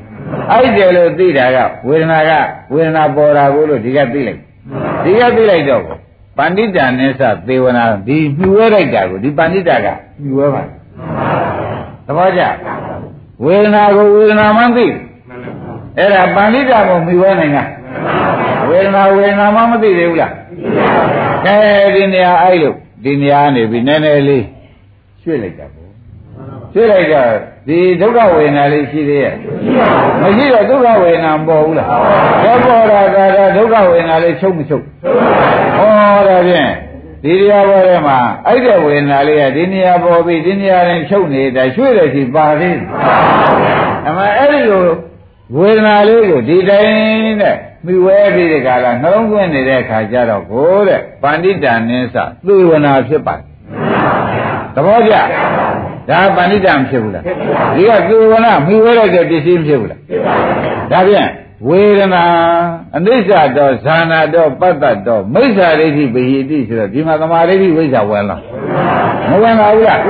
[0.50, 1.58] အိုက်တယ်လို့သိတာက
[1.88, 2.30] ဝေဒနာက
[2.72, 4.40] ဝေဒနာပေါ်တာကိုလို့ဒီကသိလိုက်
[5.04, 5.82] ဒီကသိလိုက်တော့
[6.38, 9.88] ပန္တိတာနဲ့စသေဝနာဒီမြှဝဲလိုက်တာကိုဒီပန္တိတာက
[10.22, 10.62] မြှဝဲပါ
[12.06, 12.42] သဘောကျ
[13.44, 14.86] ဝေဒနာကိုဝေဒနာမှသိ
[15.98, 17.64] အဲ့ဒါပန္တိတာကိုမြှဝဲနိုင်တာ
[18.68, 20.32] ဝေဒနာဝေဒနာမှမသိသေးဘူးလား
[21.44, 21.56] ကဲ
[21.94, 24.44] ဒီနေရာအဲ့လို့ဒီနေရာနေပြီနည်းနည်းလေး
[25.22, 25.90] ရွှေ့လိုက်တာပေါ့
[26.74, 27.30] ရွှေ့လိုက်တော့
[27.68, 29.34] ဒီဒုက္ခဝေဒနာလေးရှိသေးရဲ့
[30.22, 31.88] မရှိတော့ဒုက္ခဝေဒနာမပေါ်ဘူးလား
[32.42, 33.16] ပေါ်ပေါ်တာက
[33.56, 34.84] ဒုက္ခဝေဒနာလေးချုပ်မချုပ်
[35.76, 35.88] ဟော
[36.28, 36.72] ဒါဖြင့်
[37.24, 42.86] ဒီတရားပေါ်ထဲမှာအဲ့တဲ့ဝေဒနာလေးကဒီနေရာပေါ်ပြီးဒီနေရာတိုင်းချုပ်နေတာရွှေ့တယ်ရှိပါသေးတယ်
[44.06, 44.84] အမှအဲ့ဒီလို
[45.56, 47.56] ဝေဒနာလေးကိုဒီတိုင်းနဲ့
[47.86, 52.16] မိဝဲပြီးဒီကလာနှလုံးသွင်းနေတဲ့အခါကျတော့ကိုတဲ့ပန္တိတာနင်းစ
[52.46, 53.44] သေဝနာဖြစ်ပါတယ်
[54.74, 55.14] သဘောကျ
[56.08, 57.24] ဒါပန္တိတာမဖြစ်ဘူးလား
[57.76, 60.00] ဒီကသေဝနာမိဝဲလိုက်တဲ့ပစ္စည်းမဖြစ်ဘူးလား
[60.92, 61.28] ဒါဖြင့်
[61.68, 62.24] ဝေဒနာ
[62.96, 68.36] အနိစ္စတော့ဇာနာတော့ပတ္တတော့မိစ္ဆာဒိဋ္ဌိပဟိတိဆိုတော့ဒီမှာသမာဓိဋ္ဌိဝိဇ္ဇာဝင်လာ
[69.28, 70.00] မဝင်လာဘူးလား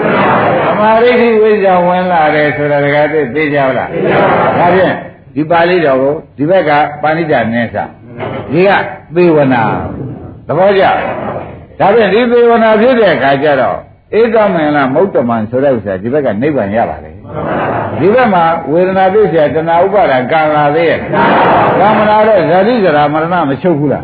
[0.66, 3.86] သမာဓိဋ္ဌိဝိဇ္ဇာဝင်လာတယ်ဆိုတာတကယ်သိသေးကြလားဒါ
[4.74, 4.94] ဖြင့်
[5.34, 6.70] ဒီပါဠိတော်ကိုဒီဘက်က
[7.02, 7.76] ပါဠိတာနည်းစ
[8.52, 8.70] ဒီက
[9.14, 9.62] သေဝနာ
[10.46, 10.84] သဘောကျ
[11.78, 13.78] ဒါဖြင့်ဒီသေဝနာဖြစ်တဲ့အခါကျတော့
[14.20, 17.14] ဧကမင်္ဂမௌတ္တမံဆိုတဲ့ဥစ္စာဒီဘက်ကနိဗ္ဗာန်ရပါတယ်
[18.01, 20.99] ဒီဘက်မှာဝေဒနာပြည့်เสียတဏှာဥပါဒကံလာသေးရဲ့
[21.79, 24.03] ကံမလာတော့ဇာတိဇရာမရဏမချုပ်ဘူးလား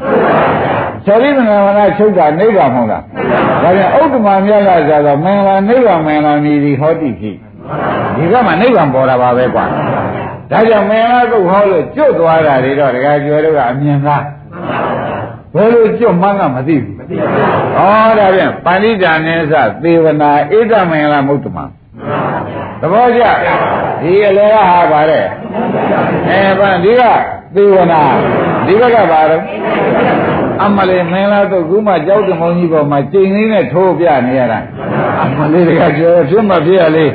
[1.05, 3.03] ဇာတိမရဏချုပ်တာနိဗ္ဗာန်မဟုတ်လား
[3.63, 7.36] ဒါပြန်ဥဒ္ဓမမြတ်လာကြတော့မင်္ဂလာနိဗ္ဗာန်မင်္ဂလာမြည်ဒီဟောတိဖြစ်
[8.15, 9.65] ဒီကမှနိဗ္ဗာန်ပေါ်တာပါပဲကွာ
[10.51, 14.24] ဒါကြောင့်မင်္ဂလာကုတ်ဟောလို့ကျွတ်သွားတာတွေတော့ဒကာကျော်တို့ကအမြင်သား
[15.55, 17.47] ဘယ်လိုကျွတ်မှန်းကမသိဘူးမသိပါဘူး။
[17.78, 19.53] ဩဒါဖြင့်ပါဠိတာနဲ့စ
[19.84, 21.57] သေဝနာဣဒမင်္ဂလာမုတ္တမ
[22.81, 23.22] သဘောကျ
[24.03, 25.24] ဒီအလေကဟာပါတဲ့
[26.29, 27.03] အဲဘာဒီက
[27.55, 28.03] သေဝနာ
[28.66, 29.43] ဒီဘက်ကပါတော့
[30.64, 34.61] အမလေးမင်္ဂလာတို့ခုမှကြောက်တမောင်းကြီးပေါ်မှာကျိန်လေးနဲ့ထိုးပြနေရတာ
[35.22, 37.07] အမလေးတကကျော်ဖြစ်မှဖြစ်ရလေ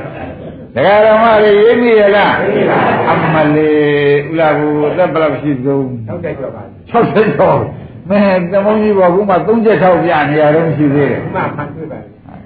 [0.76, 2.34] ဒကာတော်မတွေရေးမိရလား
[3.12, 3.78] အမလေး
[4.32, 7.58] ဥလာဘူးသက်ဘလောက်ရှိသုံး60ကျော်ပါ60ကျော်
[8.10, 12.00] မဲသမုံကြီးဘောကူမှ36ပြနေရတော့မရှိသေးတယ်မှန်ပါတွေ့ပါ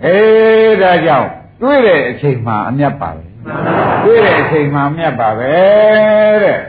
[0.05, 1.27] အေးဒါကြောင့်
[1.61, 3.23] တွေ့တဲ့အချိန်မှအမြတ်ပါပဲ
[4.03, 5.53] တွေ့တဲ့အချိန်မှအမြတ်ပါပဲ
[6.43, 6.59] တဲ့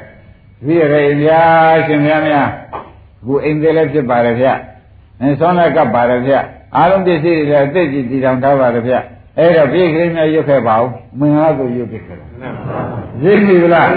[0.65, 1.43] ဒီရေဗျာ
[1.87, 2.49] ရှင်ဗျာများ
[3.25, 4.49] ခုအိမ်သေးလည်းဖြစ်ပါတယ်ဗျ
[5.21, 6.35] အဲဆောင်းလက်ကပ်ပါတယ်ဗျ
[6.77, 8.95] အားလုံးပစ္စည်းတွေလည်းအသက်ကြီးတည်ထောင်ထားပါတယ်ဗျ
[9.39, 12.19] အဲ့တော့ပြည့်ကလေးများရွတ်ခဲ့ပါဦးမင်္ဂလာကိုရွတ်ခဲ့တယ်
[13.25, 13.89] ရိပ်ပြီလား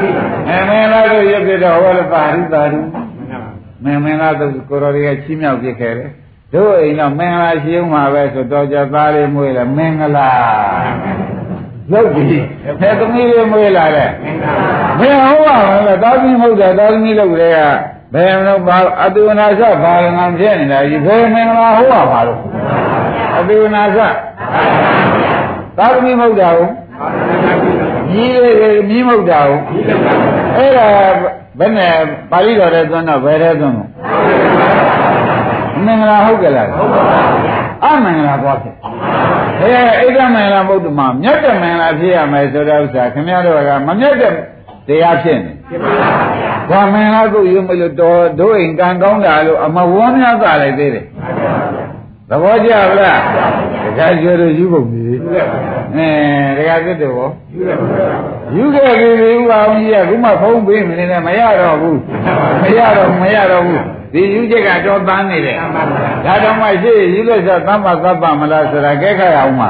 [0.50, 6.10] အဲမင်္ဂလာကိုရွတ်ပြတော့ဟောလည်းပါရိပါရိမင်္ဂလာသူကိုရော်တွေကချီးမြှောက်ပြခဲ့တယ်
[6.54, 10.30] တို့အိမ်တော့မင်္ဂလာရှိအောင်ပါပဲဆိုတော့ကြသားလေးမွေးလဲမင်္ဂလာ
[11.92, 12.28] လုတ်ပြီ
[12.66, 14.10] အဲသမီးလေးမွေးလာတဲ့
[15.00, 17.60] မင်္ဂလာဟုတ်ပါမလားသာသမီးမဟုတ်တယ်သာသမီးလုတ်တဲ့က
[18.14, 22.40] ဘယ်တော့ဘာအတုနာစဘာလငံဖြစ်နေတာဒီဘယ်မင်္ဂလာဟုတ်ပါပါလို့
[23.38, 23.98] အတုနာစ
[25.78, 26.72] သာသမီမဟုတ်တာဟုတ်
[28.12, 29.62] ညီလေးမြင်းမဟုတ်တာဟုတ်
[30.58, 30.88] အဲ့ဒါ
[31.60, 31.96] ဘယ်နဲ့
[32.32, 34.51] ပါဠိတော်ထဲသွန်းတော့ဘယ်ထဲသွန်းလို့မ
[35.92, 38.74] င်္ဂလာဟုတ်ကြလားဟုတ်ပါဘူးအမင်္ဂလာသွားဖြစ်
[39.62, 39.70] အဲ
[40.00, 44.34] အိဒမင်္ဂလာမဟုတ်တမမြတ်တဲ့မင်္ဂလာဖြစ်ရမယ်ဆိုတဲ့ဥစ္စာခင်ဗျားတို့ကမမြတ်တဲ့
[44.88, 45.52] တရားဖြစ်နေ
[46.70, 51.06] ဘာမင်္ဂလာကိုယူမလို့တော်တို့အိမ်ကံကောင်းတာလို့အမဝန်းများသာလိုက်သေးတယ်
[52.30, 53.02] သဘောကျလားတ
[53.98, 55.20] ခါကျော်တို့ယူပုံကြီး
[55.96, 56.08] အဲ
[56.58, 57.30] တခါသစ်တို့ရော
[58.56, 62.00] ယူခဲ့ပြီပြီဥပါအောင်ကြီးကခုမှဖုံးပေးမနေနဲ့မရတော့ဘူး
[62.64, 63.82] မရတော့မရတော့ဘူး
[64.14, 65.56] ဒီယူချက်ကတော့တန်းနေတယ်
[66.26, 69.68] ဒါတော့မှရှိယူလို့ဆိုသမ္မာသဗ္ဗမလားဆိုတာကဲခရအောင်မှ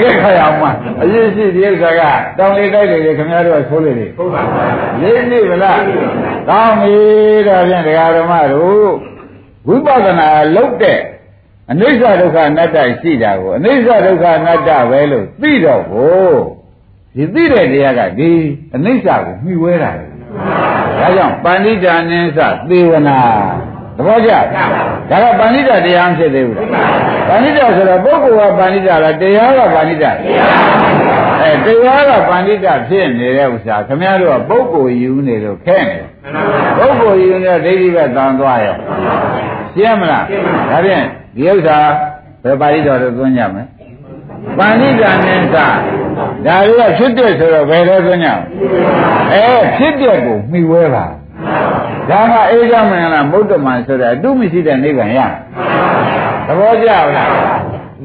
[0.00, 0.68] ကဲခရအောင်မှ
[1.02, 2.02] အရေးရှိဒီဥစ္စာက
[2.38, 5.80] တောင်းလေးတိုက်တယ်ခင်ဗျားတို့ကဆိုးလေတယ်ဟုတ်ပါဘူးလေးနေဗလား
[6.48, 6.96] ကောင်းပြီ
[7.48, 8.90] တော့ဖြင့်တရားဓမ္မတို့
[9.68, 11.00] ဝိပဿနာလုပ်တဲ့
[11.70, 16.34] အနိစ္စဒုက္ခအနတ္တရှိတာကိုအနိစ္စဒုက္ခအနတ္တပဲလို့သိတော့ကို
[17.16, 18.30] ဒီသိတဲ့တရားကဒီ
[18.76, 20.06] အနိစ္စကိုမှီဝဲတာလေ
[21.00, 22.38] ဒါကြောင့်ပဏိတာနိစ္စ
[22.70, 23.18] သေဝနာ
[23.96, 24.32] သဘောကျ
[25.10, 26.56] ဒါကပဏိတာတရားမဖြစ်သေးဘူး
[27.28, 30.10] ပဏိတာဆိုတော့ပုဂ္ဂိုလ်ကပဏိတာလားတရားကပဏိတာ
[31.40, 35.98] အဲတရားကပဏိတာဖြစ်နေတဲ့ဥစ္စာခမည်းတော်ကပုဂ္ဂိုလ်ယူနေလို့ခဲနေ
[36.78, 38.76] ပုဂ္ဂိုလ်ယူနေဒိဋ္ဌိပဲတန်သွားရော
[39.74, 40.24] ရှင်းမလား
[40.70, 41.04] ဒါဖြင့်
[41.36, 41.78] ဒီဥစ္စာ
[42.44, 43.64] ဘယ်ပါဠိတော်တို့သွင်းကြမလဲ
[44.58, 45.56] ပဏိတာနိစ္စ
[46.46, 48.28] ဒါတွေကဖြစ်တဲ့ဆိုတော့ဘယ်လိုသွင်းကြ
[49.32, 49.46] အဲ
[49.76, 51.06] ဖြစ်တဲ့ကိုမှီဝဲပါ
[52.10, 55.20] ဒါကအေဇမင်္ဂလာမုဒ္ဓမန်ဆိုတဲ့အတုမရှိတဲ့နိဗ္ဗာန်ရ
[56.46, 57.10] သဘောကျလားဥ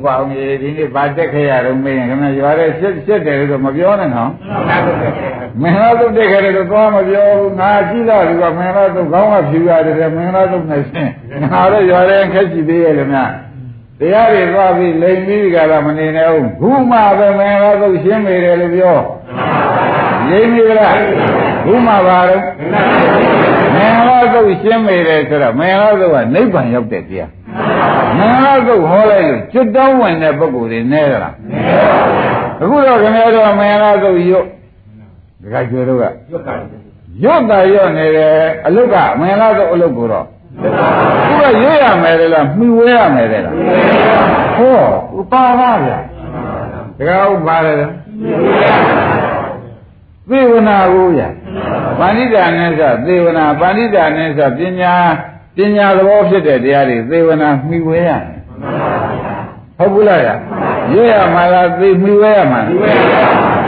[0.03, 4.31] ပအောင်ကြီးဒီနေ့ဗာတက်ခဲ့ရတော့မင်းခင်ဗျရွာတဲ့ရှက်ရှက်တယ်လို့မပြောနဲ့နော်
[5.61, 11.11] မင်္ဂလာတုတ်တက်ခဲ့တယ်လို့သွားမပြောဘူးငါကြည့်လာပြီကမင်္ဂလာတုတ်ခေါင်းကဖြူရတယ်မင်္ဂလာတုတ်နဲ့ရှင်း
[11.51, 13.29] ငါတော့ရွာတဲ့ခက်ကြည့်သေးရဲ့လို့များ
[13.99, 18.97] တရားတွေသွားပြီးလိမ်ပြီးကြတာမနေနဲ့ဦးခုမှပဲမင်္ဂလာတုတ်ရှင်းမိတယ်လို့ပြော
[20.29, 20.97] လိမ်ပြီလား
[21.65, 22.43] ခုမှပါတော့
[23.75, 27.29] မင်္ဂလာတုတ်ရှင်းမိတယ်ဆိုတော့မင်္ဂလာတုတ်ကနိဗ္ဗာန်ရောက်တဲ့တရား
[28.17, 31.33] မင်္ဂလာတုတ်ဟောလိုက်လို့ကျွတ်တောင်းဝင်တဲ့ပုဂ္ဂိုလ်တွေနဲကြလား
[32.61, 34.45] အခုတော့ခင်ဗျားတို့မင်္ဂလာတုတ်ရွတ်
[35.41, 36.03] ဒကာကျွေတို့က
[37.23, 38.33] ရွတ်တာရွတ်နေတယ်
[38.65, 40.25] အလုတ်ကမင်္ဂလာတုတ်အလုတ်ကိုတော့
[40.61, 43.55] ခုကရွတ်ရမယ်လားမှီဝဲရမယ်လား
[44.57, 44.79] ဟော
[45.17, 45.99] ဥပါပါဗျာ
[46.97, 47.75] ဒကာဥပါတယ်
[50.29, 51.21] သေဝနာကိုရ
[51.99, 54.93] ပါဠိတာနဲ့ဆိုသေဝနာပါဠိတာနဲ့ဆိုပညာ
[55.55, 58.39] ပညာသဘောဖြစ်တဲ့တရားတွေသေဝနာမှီဝဲရတယ်
[59.77, 60.21] ဟုတ်ဘူးလား
[60.93, 62.61] ရွရမှာလားသေမှီဝဲရမှာ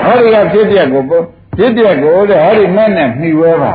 [0.06, 1.04] ဟောဒီကဖြစ်ပြက်ကို
[1.58, 3.74] ဖြစ်ပြက်ကိုတဲ့ဟောဒီမဲ့နဲ့မှီဝဲပါ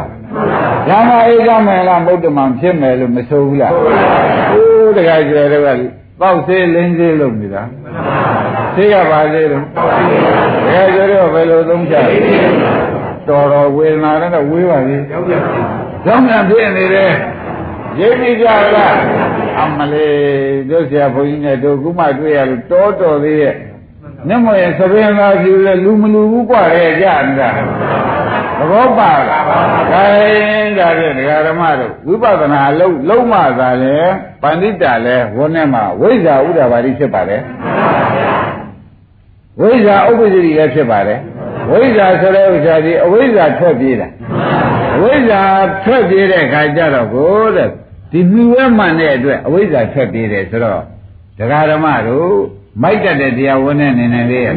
[0.88, 5.82] ဓမ္မဧကမယ်လားမုဒ္ဓမံဖြစ်မယ်လို့မဆိုဘူးလားဟိုးတခါကျတော့က
[6.22, 7.64] ပေါ့သေးလင်းသေးလို့နေတာ
[8.76, 11.96] သိရပါသေးလို့တကယ်ကျတော့ဘယ်လိုသုံးချ
[13.28, 14.98] တော်တော်ဝေဒနာနဲ့ဝေးပါပြီ
[16.06, 17.14] ကြောင်းပြန်ဖြစ်နေတယ်
[18.00, 18.46] ရိပ်မိကြ
[18.76, 18.96] လား
[19.60, 20.18] အမလေး
[20.70, 23.56] တို့ဆရာဘုန်းကြီးနဲ့တို့ခုမှတွေ့ရလို့တောတော်သေးရဲ့
[24.28, 28.21] မျက်မှောင်သဘင်သာဖြူလဲလူမလူဘူးกว่าရဲ့ကြနေတာသ
[28.71, 29.45] ဘောပါလား
[29.93, 33.97] ခိုင်းဒါဖြင့်ဒကာဓမ္မတို့ဝိပဿနာအလုံးလုံးမသာလဲ
[34.43, 37.43] ပဏိတလဲဝန်းထဲမှာဝိဇ္ဇာဥဒ္ဒဘာတိဖြစ်ပါတယ်
[39.61, 41.19] ဝိဇ္ဇာဥပ္ပဒိလည်းဖြစ်ပါတယ်
[41.71, 44.09] ဝိဇ္ဇာဆိုတဲ့ဥစ္စာဒီအဝိဇ္ဇာထွက်ပြေးတာ
[44.97, 45.43] အဝိဇ္ဇာ
[45.85, 47.69] ထွက်ပြေးတဲ့ခါကျတော့ကိုတဲ့
[48.13, 50.83] ဒီမြူဝဲမှန်တဲ့အတွက်အဝိဇ္ဇာထွက်ပြေးတယ်ဆိုတော့
[51.39, 52.33] ဒကာဓမ္မတို့
[52.83, 54.49] မိုက်တတ်တဲ့တရားဝန်းနဲ့နေနေလေးရ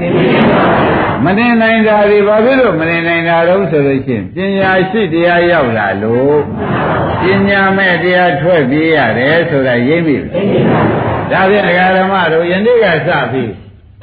[1.24, 6.38] မနေနိုင်တာဒီဘာဖြစ်လို့မနေနိုင်တာတော့ဆိုလို့ရှိရင်ပညာရှိတရားရောက်လာလို့
[7.22, 10.42] ပညာမဲ့တရားထွက်ပြေးရတယ်ဆိုတာရိပ်မိပြီ
[11.32, 13.52] ဒါဖြင့်ဒကာဓမ္မတို့ယနေ့ကစပြီး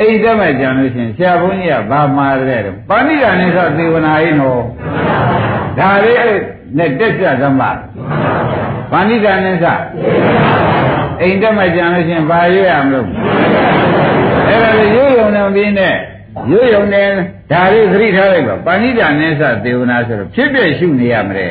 [0.01, 4.63] အိတ်တက်မဲ့ကြံလို့ရှိရင်ဆရာဘုန်းကြီးကဗာမာတဲ့ပါဠိကနဲ့ဆိုသေဝနာရင်းတော့
[5.79, 6.19] ဒါလေး
[6.79, 7.63] နဲ့တက်ကြသမ
[8.93, 9.65] ပါဠိကနဲ့စ
[11.23, 13.07] အိမ်တက်မဲ့ကြံလို့ရှိရင်ဗာရွရမလို့
[14.49, 15.97] အဲ့ဒါလေရိုးရုံနဲ့ပြင်းနဲ့
[16.51, 17.09] ရိုးရုံနဲ့
[17.53, 21.49] ဒါလေးသတိထားလိုက်ပါပါဏိတာနဲ့စသေဝနာဆိုတော့ဖြစ်ဖြစ်ရှုနေရမလဲ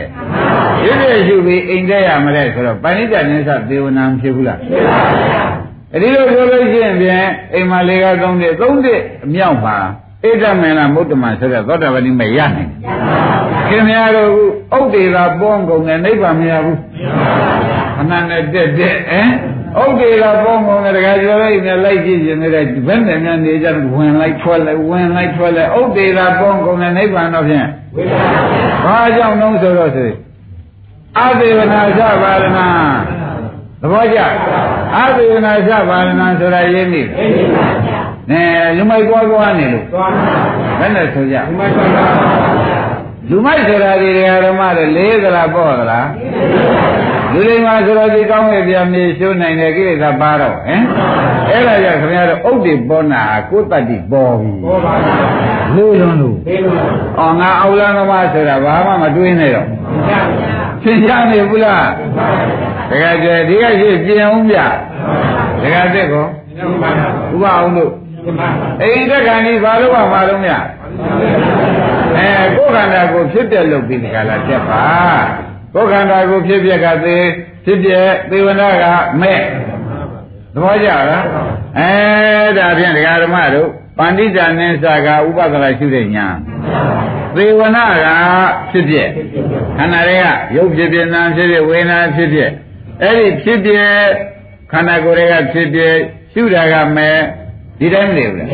[0.81, 9.77] ဖြစ်ဖြစ်ရှုပြီးအိမ်တက်ရမလဲဆိုတော့ပါဏိတာနဲ့စသေဝနာမဖြစ်ဘူးလားဖြစ်ပါဘူးအဲဒီလိုပြောလို့ရှိရင်ဖြင့်အိမ်မှာလေးကသုံးတဲ့သုံးတဲ့အမြောက်ပါ
[10.23, 12.69] ဣဒ္ဓမေနမုဒ္ဓမဆိုတဲ့သောတာပတိမရနိုင်
[13.69, 14.29] ခင်ဗျားတို့
[14.77, 16.77] ဥဒ္ဒေသာပေါင်းကုန်တဲ့နိဗ္ဗာန်မရဘူး
[17.95, 19.29] ခဏနဲ့တက်တက်ဟမ်
[19.79, 22.53] ဥဒ္ဒေသာပေါင်းကုန်တဲ့တခါကျော်လေးနဲ့လိုက်ကြည့်ရင်လည်း
[22.87, 27.67] ဘယ်နဲ့များနေကြဝင်လိုက်ထွက်လိုက်ဝင်လိုက်ထွက်လိုက်ဥဒ္ဒေသာပေါင်းကုန်တဲ့နိဗ္ဗာန်တော့ဖြင့်
[28.85, 30.09] ဘာကြောင့်လုံးဆိုတော့ဆို
[31.19, 32.59] အသေဝနာသဘာရဏ
[33.81, 34.19] သဘောကျ
[34.97, 37.01] အသေဝနာသဘာရဏဆိုတာရင်းနေ
[38.29, 38.41] နဲ
[38.77, 39.85] လူမိုက်ကွာကွာနေလို့
[40.79, 41.35] ဘယ်နဲ့ဆိုကြ
[43.29, 44.09] လူမိုက်ဆိုတာဒီ
[44.45, 46.07] ဓမ္မတွေလေးသလားပေါ့သလား
[47.33, 50.81] လူတွေမှာဆိုတော့ဒီကောင်းရဲ့ပြမြေရှုံးနိုင်တဲ့ကိလေသာပါတော့ဟင်
[51.49, 56.37] အဲ့ဒါကြောင့်ခင်ဗျားတို့ဥဒ္ဒေပေါ်နာကိုတတ္တိပေါ်ပြီပေါ်ပါဘူးလူလွန်လို့
[57.19, 59.67] အော်ငါအောက်လန်းသမားဆိုတာဘာမှမတွေးနဲ့တော့
[60.83, 61.89] သင်ကြနေဘူးလား
[62.89, 64.57] တကယ်ကြဒီကရှိပြင်အောင်ပြ
[65.61, 66.25] တကယ်တက်ကော
[67.33, 67.91] ဥပအောင်တို့
[68.81, 70.51] အိမ်တက်ခံဒီဘာလို့မှမလို့မြ
[72.17, 74.83] အဲကိုယ်ခန္ဓာကိုဖြစ်ပြလုပ်ပြီးဒီကလာတက်ပါ
[75.73, 77.25] ကိုယ်ခန္ဓာကိုဖြစ်ပြကသေး
[77.65, 77.91] ဖြစ်ပြ
[78.31, 78.83] သေဝနာက
[79.21, 79.39] မဲ့
[80.53, 81.25] သဘောကျလား
[81.77, 81.91] အဲ
[82.57, 86.27] ဒါဖြင့်ဒကာဓမ္မတို့ပန္တိတာနိစ္စကဥပဒနာရှိတဲ့ညာ
[87.35, 88.07] သေဝနာက
[88.71, 88.95] ဖြစ်ပြ
[89.77, 92.39] ခန္ဓာတွေကရုပ်ဖြစ်ပြနာဖြစ်ပြဝေဒနာဖြစ်ပြ
[93.01, 93.71] အဲ့ဒီဖြစ်ပြ
[94.71, 95.79] ခန္ဓာကိုယ်တွေကဖြစ်ပြ
[96.33, 97.17] ရှုတာကမဲ့
[97.79, 98.49] ဒီတိုင်းမနေဘူးလား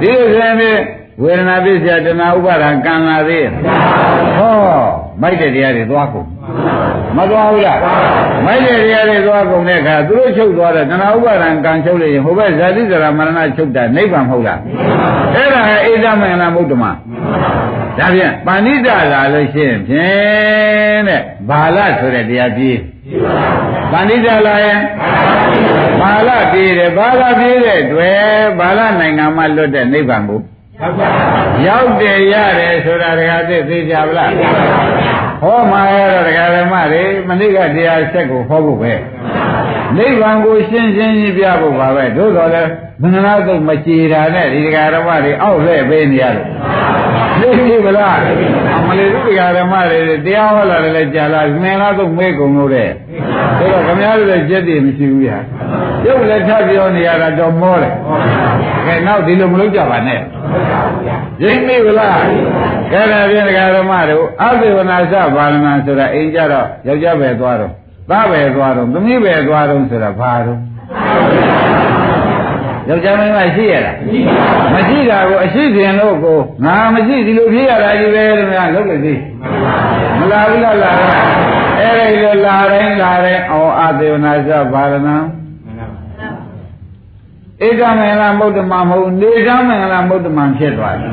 [0.00, 0.78] ဒီလိုဆိုရင်
[1.22, 3.50] ဝေဒနာပစ္စယတဏှာဥပါဒံကံလာသေးရဲ့
[4.38, 4.54] ဟော
[5.22, 6.26] မိုက်တဲ့တရားတွေသွားကုန်
[7.16, 7.78] မသွားဘူးလား
[8.46, 14.60] မိုက်တဲ့တရားတွေသွားကုန်တဲ့အခါသူတို့ချုပ်သွားတဲ့တဏှာဥပါဒံကံချုပ်လိုက်ရင်ဟိုဘက်ဇာတိဇရာမရဏချုပ်တာနိဗ္ဗာန်မဟုတ်လား
[15.34, 16.92] အဲ့ဒါအိဒမင်္ဂလာမုဒ္ဓမဒါ
[18.14, 22.78] ဖြင့်ပါဏိတလာလို့ရှိရင်ဖြင့်တဲ့ဘာလဆိုတဲ့တရားကြီး
[23.92, 24.80] ပါဏိတလာရင်
[26.00, 28.18] ဘာလပြေးတယ်ဘာလပြေးတဲ့တွေ့
[28.58, 30.40] ဘာလနိုင်ငံမှာလွတ်တဲ့နိဗ္ဗာန်ကို
[31.66, 34.30] ရောက်တယ်ရတယ်ဆိုတာတခါသိသေးကြဗလား
[35.42, 38.92] ဟောမှာရတော့ဒကာဓမ္မတွေမနေ့ကတရားဆက်ကိုဟောဖို့ပဲ
[39.96, 42.70] နိဗ္ဗာန်ကိုရှင်းရှင်းကြီးပြဖို့ပါပဲသို့တော်လည်း
[43.00, 46.48] မင်္ဂလာသုတ်မကြည်တာနဲ့ဒီတရားဓမ္မတွေအောက်လှည့်ပေးနေရလို့
[47.40, 48.16] သိပြီဗလား
[48.78, 52.88] အမလေးတို့တရားဓမ္မတွေတရားဟောလာတယ်လည်းကြာလာမင်္ဂလာသုတ်မဲကုန်လို့တဲ့
[53.58, 55.38] ဒါတော့ခမည်းတော်လည်းကြက်တည်မရှိဘူးညာ
[56.06, 57.94] ရုပ်လည်းထပ်ပြောနေရတာတော့မောတယ်
[58.86, 60.20] ကဲနောက်ဒီလိုမလုပ်ကြပါနဲ့
[61.42, 62.20] ရင်းမိဗလား
[62.92, 67.72] ကဲဒါဖြင့်တရားဓမ္မတို့အသေဝနာစဘာလနာဆိုတာအိမ်ကြတော့ယောက်ျားပဲသွားတော့
[68.10, 70.58] သားပဲသွားတော့သမီးပဲသွားတော့ဆိုတာဘာတော့
[72.88, 73.96] ယောက်ျားမင်းမရှိရလား
[74.74, 79.20] မရှိတာကိုအရှိစဉ်လို့ကိုငါမရှိဒီလိုဖြစ်ရတာကြီးပဲလို့များလုပ်လို့သေး
[80.18, 81.22] မလာဘူးလားလာတော့
[81.80, 85.16] အဲ့ဒီလိုလာတိုင်းလာတိုင်းအောအသေဝနာစဘာလနာ
[87.66, 91.10] ဧကမင်္ဂလာမုဒ္ဓမမဟုတ်နေကမင်္ဂလာမုဒ္ဓမဖြစ်သွားတယ်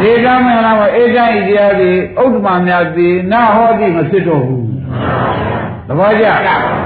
[0.00, 4.66] နေကမင်္ဂလာမဧကဣတရားသည်ဥဒ္ဓမများသည်နာဟောသည်မဖြစ်တော့ဘူး
[5.88, 6.24] သဘောကျ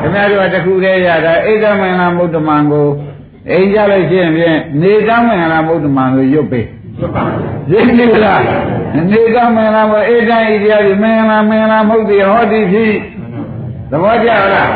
[0.00, 2.86] ခင်ဗျားတို့ကတခုတည်းရတာဧကမင်္ဂလာမုဒ္ဓမကို
[3.50, 6.66] အိမ်ကြလို့ရှိရင်ဖြင့်နေကမင်္ဂလာမုဒ္ဓမကိုရုပ်ပေး
[7.70, 8.42] ရင်းနေလား
[9.10, 12.92] နေကမင်္ဂလာမဧကဣတရားသည်မင်္ဂလာမင်္ဂလာမုဒ္ဓဟောသည်ဖြစ်
[13.90, 14.70] သဘောကျလား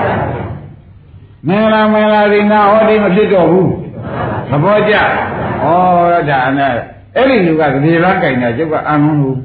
[1.48, 3.70] မင်္ဂလာမင်္ဂလာဒီနာဟောသည်မဖြစ်တော့ဘူး
[4.50, 5.00] သဘောကျဩ
[6.30, 6.72] ဒါနဲ့
[7.16, 9.38] အဲ့ဒီလူကဒီလားကြိုင်တာကျုပ်ကအမှန်လို့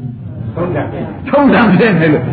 [0.55, 0.85] ထုံးတယ်
[1.29, 2.25] ထုံးတယ်ဖြစ်နေလို့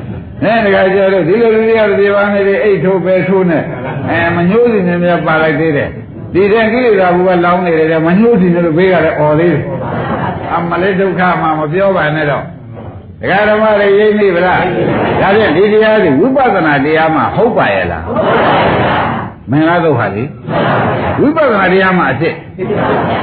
[0.43, 3.63] အဲတခါကျတော့ဒီလိုလူတွေကဒီပါနေတယ်အိတ်ထိုးပဲထိုးနဲ့
[4.11, 5.91] အဲမညှိုးစီနေမြပါလိုက်သေးတယ်
[6.35, 9.65] ဒီတဲ့ကိလေသာဘုကလောင်းနေတယ်မညှိုးစီနေလို့ဘေးကလည်းអော်သေးတယ်
[10.55, 12.45] အမလေးဒုက္ခမှမပြောပါနဲ့တော့
[13.21, 14.63] ဒကာဓမ္မတွေရိပ်မိဗလား
[15.21, 18.05] ဒါဖြင့်ဒီတရားတွေဝိပဿနာတရားမှဟုတ်ပါရဲ့လား
[19.51, 20.23] မင်္ဂလာသုတ်ဟာလေ
[21.21, 22.35] ဝိပဿနာတရားမှအစ်စ်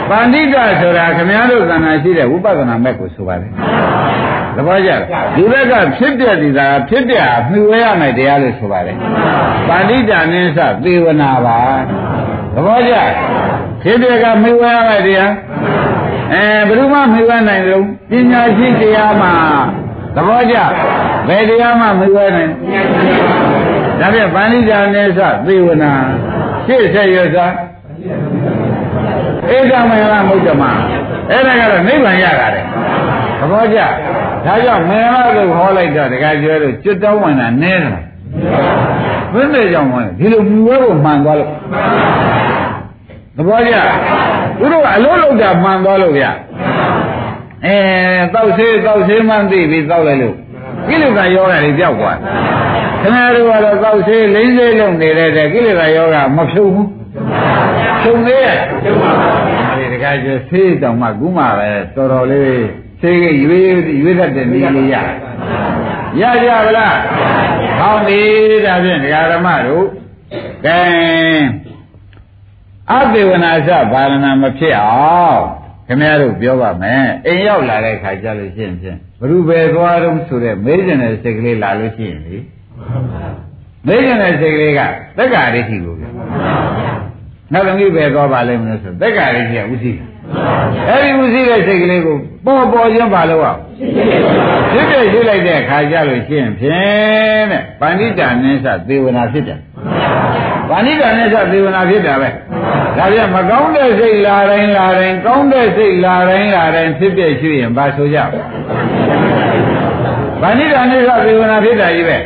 [0.10, 3.52] ပန္တိတဆိုတာခမည်းတော်ကံနာရှိတဲ့ဝိပဿနာမဲ့ကိုဆိုပါတယ်
[4.56, 5.02] သဘောကျလား
[5.36, 7.16] ဒီဘက်ကဖြစ်ပြသည်သာဖြစ်ပြ
[7.50, 8.98] မှီဝဲရမယ်တရားလို့ဆိုပါတယ်
[9.70, 11.58] ပန္တိတနိစ္စသေဝနာပါ
[12.58, 12.94] သဘောကျ
[13.82, 15.32] ဖြစ်ပြကမှီဝဲရမယ်တရား
[16.34, 19.28] အဲဘယ်သူမှမှီဝဲနိုင်လို့ပညာရှိတရားမှ
[20.16, 20.58] သဘောကျ
[21.28, 22.52] ဘယ်တရားမှမှီဝဲနိုင်
[24.00, 25.92] ဒါဖြင့်ပန္တိတနိစ္စသေဝနာ
[26.66, 27.54] ရှေ့ဆက်ရစား
[29.50, 30.64] ဧကမင်္ဂလာမုဒ္ဓမ
[31.30, 32.66] အဲ့ဒါကတော့နိဗ္ဗာန်ရတာတယ်
[33.40, 33.80] သဘောကျ
[34.46, 37.96] ဒါကြောင့်မင်္ဂလာလို့ဟောလိုက်တော့တခါကျွဲလို့ကျွတ်တောင်းဝင်တာနဲတယ်
[39.34, 41.52] ဘယ်နဲ့ကြောင့်ဝင်ဒီလိုမြူဝဲကိုမှန်သွားလို့
[43.38, 43.76] သဘောကျ
[44.60, 46.26] သူတို့ကအလို့လောက်တာမှန်သွားလို့ဗျ
[47.66, 47.76] အဲ
[48.34, 50.36] တောက်သေးတောက်သေးမှသိပြီးတောက်လိုက်လို့
[50.88, 52.18] ကိလေသာယောဂတွေပြောက်သွား
[53.02, 56.90] ခင်ဗျားတို့ကတော့တောက်သေးလိမ့်သေးလုံးနေတဲ့ကိလေသာယောဂမဖြုတ်ဘူး
[58.02, 59.30] ဖြုတ်သေးရဲ့ဖြုတ်ပါပါ
[59.80, 62.64] ဒီတခါကျဆေးတောင်မှကုမှပဲတော်တော်လေး
[63.02, 63.68] ဆေးကရွေး
[64.02, 64.96] ရွေးတတ်တဲ့နည်းလေးရ
[66.22, 66.98] ရကြဗလား
[67.80, 68.22] ဟောင်းပြီ
[68.66, 69.86] ဒါဖြင့်ဒကာဓမ္မတို့
[70.66, 70.80] ကဲ
[72.92, 75.42] အသေဝနာစဘာလနာမဖြစ်အောင်
[75.88, 82.36] ခင်ဗျားတို့ပြောပါမယ်အိမ်ရောက်လာတဲ့ခါကျလို့ရှိရင်ဖြင့်ဘ ᱹ ဘယ်သွားတော့ဆိုတဲ့မေးကျင်တဲ့စိတ်ကလေးလာလို့ရှိရင်လေ
[83.88, 84.82] မေးကျင်တဲ့စိတ်ကလေးက
[85.18, 86.06] သက္ကာရိရှိကိုဗျ
[87.54, 89.92] နောက်သမီးပဲသွားပါလိမ့်မလို့ဆိုသက္ကာရိရှိကဥသိ
[90.89, 92.17] အဲ့ဒီဥသိတဲ့စိတ်ကလေးကို
[92.47, 93.59] ပေါ်ပေါ်ချင်းပါလို့အောင်
[94.73, 99.59] ဖြစ်ပြရှိလိုက်တဲ့ခါကျလို့ရှိရင်ဖြင့်တဲ့ပဏိတာနိစ္စသေဝနာဖြစ်တယ်
[100.71, 102.29] ပဏိတာနိစ္စသေဝနာဖြစ်တာပဲ
[102.97, 108.19] ဒါပြန်မကောင်းတဲ့စိတ်လာတိုင်းလာတိုင်းကောင်းတဲ့စိတ်လာတိုင်းလာတိုင်းဖြစ်ပြရှိရင်ဘာဆိုကြ
[110.43, 112.17] ဗဏိတာနိစ္စသေဝနာဖြစ်တာကြီးပဲ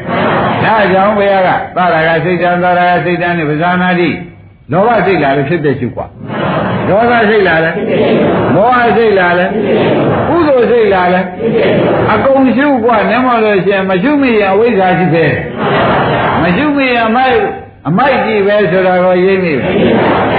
[0.64, 4.08] ဒါကြောင့်ဘုရားကသာရကစိတ်တံသာရကစိတ်တံနဲ့ပဇာနာတိ
[4.72, 6.06] လောဘစိတ်လာလို့ဖြစ်တဲ့ရှိกว่า
[6.90, 7.70] ဒေါသစိတ်လာလဲ
[8.54, 9.46] မောဟစိတ်လာလဲ
[10.28, 11.20] ကုသိုလ်စိတ်လာလဲ
[12.12, 15.34] အကုန်ရှုกว่าနမလို့ရှင်မရှုမိရင်အဝိဇ္ဇာရှိသေး
[16.42, 17.38] မရှုမိရင်အမိုက်
[17.88, 19.70] အမိုက်ကြည့်ပဲဆိုတာကိုရိပ်မိပဲ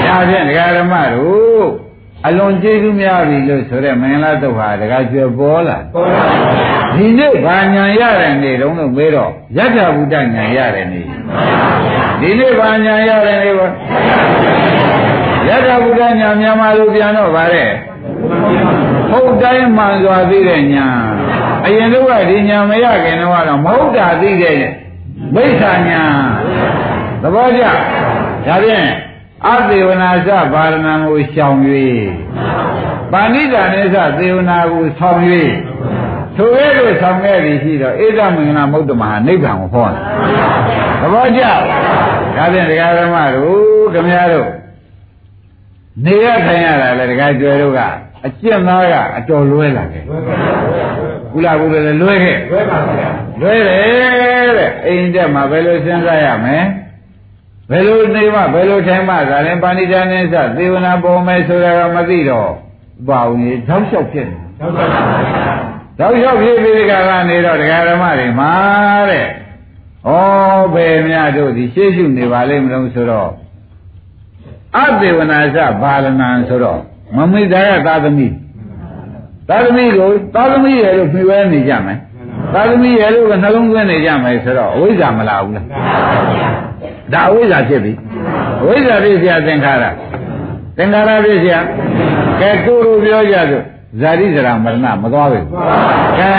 [0.06, 1.68] ဒါဖြင့်ဒကာဓမ္မတို့
[2.26, 6.26] အလွန်ကျေးဇူးများပြီလို့ဆိုတဲ့မင်္ဂလာတုတ်ဟာဒကာကျွပေါ်လာပေါ်လာ
[6.96, 11.06] ဒီနေ့ဘာညာရတဲ့နေ့တုန်းလို့မေးတော့ယတ္ထဘုဒ္ဓညာရတဲ့နေ့
[12.22, 13.72] ဒီနေ့ဘာညာရတဲ့နေ့ပေါ့
[15.49, 17.71] ယတ္ထဘုဒ္ဓညာမြန်မာလိုပြန်တော့ဗါတဲ့
[19.11, 20.87] ဟုတ်တိုင်းမှန်စွာသိတဲ့ညာ
[21.67, 23.33] အရင်တော့ကဒီညာမရခင်တော့
[23.65, 24.61] မဟုတ်တာသိတဲ့
[25.35, 26.03] မိစ္ဆာညာ
[27.23, 27.75] သဘောကျဒါ
[28.65, 28.89] ဖြင့်
[29.49, 31.59] အသေဝနာစပါရဏံကိုရှောင်၍
[33.13, 35.21] ပါဏိတာနိစ္စသေဝနာကိုဆောင်၍
[36.37, 39.99] ထိုရဲလို့ဆောင်ခဲ့ပြီရှိတော့ဧကမင်္ဂလာမုဒ္ဓမဟာနိဗ္ဗာန်ကိုဟောတယ်
[41.01, 41.43] သဘောကျ
[42.37, 44.62] ဒါဖြင့်ဒကာဓမ္မတို့ခမည်းတော်
[46.05, 47.81] နေရထိုင်ရတာလေဒကာကျွယ်တို့က
[48.27, 50.05] အကျင့်သားကအတော်လွဲလာခဲ့
[51.33, 56.59] ကုလားကုလည်းလွဲခဲ့လွဲပါဗျာလွဲတယ်တဲ့အိမ်တက်မှာဘယ်လိုစဉ်းစားရမလဲ
[57.71, 62.51] သဘယ်လိုနေမှဘယ်လိုထိုင်မှဒါလည်းပါဏိတာနဲ့စသေဝနာပေါ်မယ်ဆိုတာကမသိတော့
[63.09, 68.53] ပါဘူးလေထောက်လျှောက်ဖြစ်နေထောက်လျှောက်ဖြစ်ပြီးဒီကကနေတော့ဒကာဓမ္မတွေမှာ
[69.11, 70.11] တဲ့ဩ
[70.75, 73.31] ဘယ်များတို့ဒီရှေ့ရှုနေပါလိမ့်မလို့ဆိုတော့
[74.78, 76.80] အသေဝနာစဘာလနာဆိုတော့
[77.16, 78.28] မမိတာကသာသမီ
[79.50, 81.98] သာသမီကိုသာသမီရဲ့လို့ဖြေဝဲနေကြမယ်
[82.54, 85.68] သာသမီရဲ့လို့ကနှလုံးသွင်းနေကြမယ်ဆိုတော့အဝိဇ္ဇာမလာဘူးလား
[87.14, 87.94] ဒါအဝိဇ္ဇာဖြစ်ပြီ
[88.62, 89.86] အဝိဇ္ဇာဖြစ်เสียသင်္ခါရ
[90.78, 91.58] သင်္ခါရဖြစ်เสีย
[92.40, 93.62] ကဲကိုယ်လိုပြောကြဆို
[94.02, 95.46] ဇာတိဇရာမရဏမသွားဘူး
[96.20, 96.32] ကဲ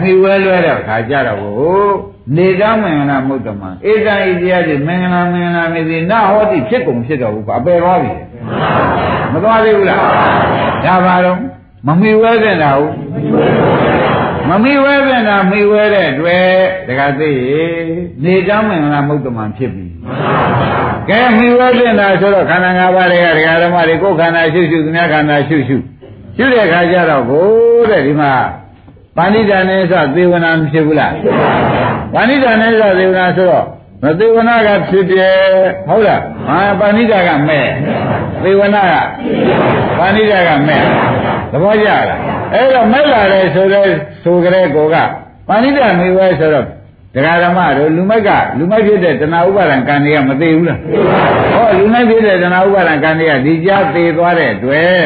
[0.00, 1.86] မှီဝဲလွဲတဲ့ခါကြတော့ကို
[2.35, 8.13] နေကမင်္ဂလာမုဒ္ဓမဧတံဤတရားတွေမင်္ဂလာမင်္ဂလာနေသည်နဟောတိဖြစ်ကုန်ဖြစ်တော်ဘူးကအပယ်သွားပြီ
[9.33, 10.01] မသွားသေးဘူးလား
[10.85, 11.37] ဒါပါတော့
[11.87, 12.93] မမှီဝဲတဲ့တာဟုတ်
[14.49, 16.45] မမီဝဲပြန်တာမီဝဲတဲ့တွေ့
[16.87, 17.65] တခါသိရေ
[18.23, 19.85] နေတမ်းမင်္ဂလာမုဒ္ဓမံဖြစ်ပြီ
[21.09, 25.77] ကဲမီဝဲပြန်တာဆိုတော့ခန္ဓာ၅ပါးတွေကဒကာဓမ္မတွေကိုယ်ခန္ဓာရှုရှုသူများခန္ဓာရှုရှု
[26.37, 27.47] ရှုတဲ့ခါကျတော့ကို
[27.89, 28.31] တဲ့ဒီမှာ
[29.17, 31.13] ပါဏိတာနဲ့စသေဝနာမဖြစ်ဘူးလား
[32.13, 33.65] ပါဏိတာနဲ့စသေဝနာဆိုတော့
[34.03, 35.29] မသေဝနာကဖြစ်ပြဲ
[35.87, 37.67] ဟုတ်လားဟာပါဏိတာကမဲ့
[38.43, 38.95] သေဝနာက
[39.99, 40.81] ပါဏိတာကမဲ့
[41.51, 42.03] သဘောကျလား
[42.53, 43.87] အဲ့တော့မဲ့လာတယ်ဆိုတော့
[44.23, 44.95] ဆိုကြတဲ့ကိုက
[45.47, 46.67] ပါဏိတာမေဝဲဆိုတော့
[47.15, 50.79] တရားဓမ္မတို့လူမိုက်ကလူမိုက်ဖြစ်တဲ့တဏှာဥပါဒံကံတွေကမသေးဘူးလား
[51.53, 55.01] ဟောလူမိုက်ဖြစ်တဲ့တဏှာဥပါဒံကံတွေကဒီကြားသေးသွားတဲ့အတွက်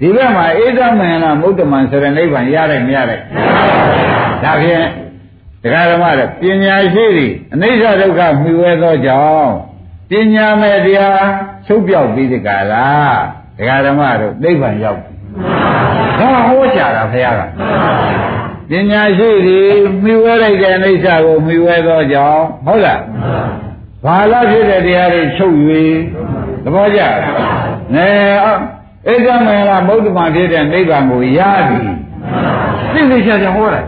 [0.00, 3.22] ဒီဘက်မှာဧဒမင်လားမုဒ္ဓမံဆိုတဲ့နိဗ္ဗာန်ရလိုက်မရလိုက်
[4.42, 4.86] ဒါဖြင့်
[5.62, 9.52] တရားဓမ္မတို့ပညာရှိတွေအနိစ္စဒုက္ခမြှဝဲသောကြောင့်
[10.10, 11.24] ပညာမဲ့တရား
[11.66, 12.88] ချုပ်ပြောက်ပြီးဒီကလာ
[13.58, 15.12] တရားဓမ္မတို့နိဗ္ဗာန်ရောက်ပြီ
[16.20, 17.42] ဒါဟောကြတာဘုရားက
[18.70, 19.60] ပညာရှိတွေ
[20.04, 23.00] မြှဝဲလိုက်တဲ့အိဋ္ဌကိုမြှဝဲသောကြောင့်ဟုတ်လား
[24.04, 25.56] ဘာလာဖြစ်တဲ့တရားတွေချုပ်၍
[26.64, 27.00] သဘောကျ
[27.94, 28.08] နဲ
[29.07, 31.77] အိဋ္ဌမင်္ဂလာဗုဒ္ဓမာဖြစ်တဲ့နိဗ္ဗာန်ကိုရပြီ
[32.93, 33.85] သိသိချာချာဟောတယ်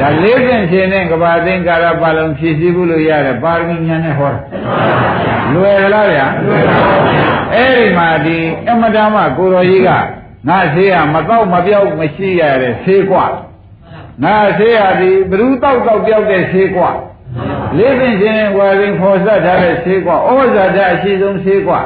[0.00, 4.38] ဒါလေးဖြင့်ရှင်တဲ့ကဘာသိင်္ကာရပါလုံးဖြည့်ဆည်းဖို့လို့ရတယ်ပါရမီညာနဲ့ဟောတာ
[5.54, 6.26] လွယ်လားဗျာ
[7.54, 8.38] အဲ့ဒီမှာဒီ
[8.70, 9.90] အမတမကိုတော်ကြီးက
[10.48, 13.26] ငါဆေးရမတော့မပြောက်မရှိရတဲ့ဆေးกว่า
[14.24, 16.90] ငါဆေးရဒီဘ ᱹ တော့တော့ပြောက်တဲ့ဆေးกว่า
[17.78, 21.80] လေးဖြင့်ရှင်ဝါရင်ဖော်ဆက်ထားတဲ့ဆေးกว่าဩဇာတအရှိဆုံးဆေးกว่า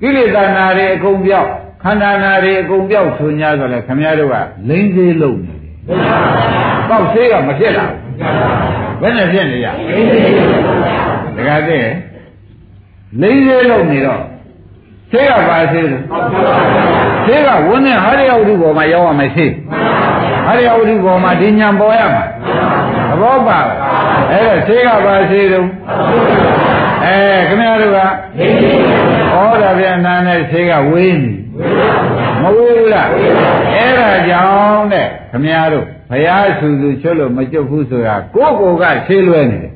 [0.00, 1.50] ကိလေသာနာတွေအကုန်ပြောက်
[1.87, 4.35] ခန္ဓာနာတွေအကုန်ပြောက်ဆို냐ဆိုလဲခမည်းတော်က
[4.69, 5.73] လိမ့်သေးလုံးနေတယ်။
[6.89, 7.99] ပေါက်သေးကမဖြစ်လာဘူး။
[9.01, 9.67] ဘယ်နဲ့ဖြစ်နေရ။
[11.35, 11.91] တခါတည်း
[13.21, 14.21] လိမ့်သေးလုံးနေတော့
[15.11, 16.01] သေးကပါသေးတယ်။
[17.25, 19.49] သေးကဝန်းနဲ့ဟာရယဝတ္ထုပေါ်မှာရောက်ရမယ်သေး။
[20.45, 22.23] ဟာရယဝတ္ထုပေါ်မှာဒီညာပေါ်ရမှာ။
[23.09, 23.75] သဘောပါလား။
[24.31, 25.63] အဲ့တော့သေးကပါသေးတယ်။
[27.05, 27.17] အဲ
[27.47, 28.03] ခင်ဗျားတို့ကဩ
[29.61, 31.44] ဒါပြန်နာနဲ့သေးကဝေးနေ
[32.41, 33.09] မဝေးဘူးလား
[33.73, 39.71] အဲ့ဒါကြောင့်တဲ့ခမည်းတော်ဘုရားဆူဆူချွတ်လို့မကြွဘူးဆိုတာကိုယ့်ကိုယ်ကဆေးလွဲနေတယ်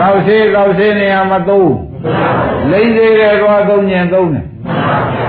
[0.00, 1.72] ကောက်ဆေးကောက်ဆေးနေရာမသုံး
[2.70, 4.44] လိမ့်သေးတယ်ကွာသုံးညင်သုံးတယ်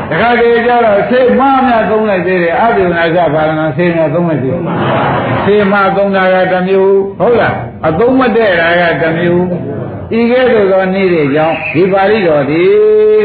[0.09, 4.61] တခါတည်းကျတော့ဆေးမများသုံးလိုက်သေးတယ်အဘိဓမ္မာကဘာလနာဆေးများသုံးလိုက်သေးတယ်
[5.43, 7.55] ဆေးမသုံးတာကတစ်မျိုးဟုတ်လား
[7.87, 9.45] အသုံးမတည့်တာကတစ်မျိုး
[10.17, 12.61] ဤကဲ့သို့သောနေ့တွေကြောင့်ဒီပါဠိတော်ဒီ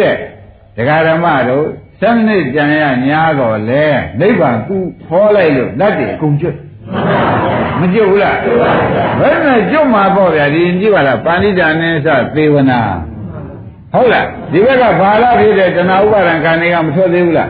[0.03, 0.16] တဲ့
[0.77, 1.66] ဒကာဓမ္မတို့
[2.03, 3.84] ဆယ်မိနစ်ကြံရညာတော့လေ
[4.20, 6.57] နိဗ္ဗာန်ကူဖောလိုက်လို့လက်တွေအကုန်ကျွတ်
[7.80, 8.38] မကျွတ်ဘူးလား
[9.20, 12.80] ဘယ်နဲ့ကျွတ်မှာပေါ့ဗျာဒီကြည့်ပါလားပါဠိတာနဲ့စသေဝနာ
[13.94, 17.48] ဟုတ်လားဒီဘက်ကဘာလာဖြစ်တဲ့တဏှာဥပါဒံကံတွေကမထွက်သေးဘူးလား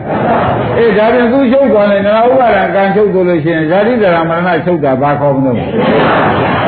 [0.77, 5.57] အေးဒါပြင်သူချုပ်သွားတယ်တဏှာဥပါဒံကံချုပ်သွားလို့ရှိရင်ဇာတိတရာမရဏချုပ်တာဘာခေါ်မလို့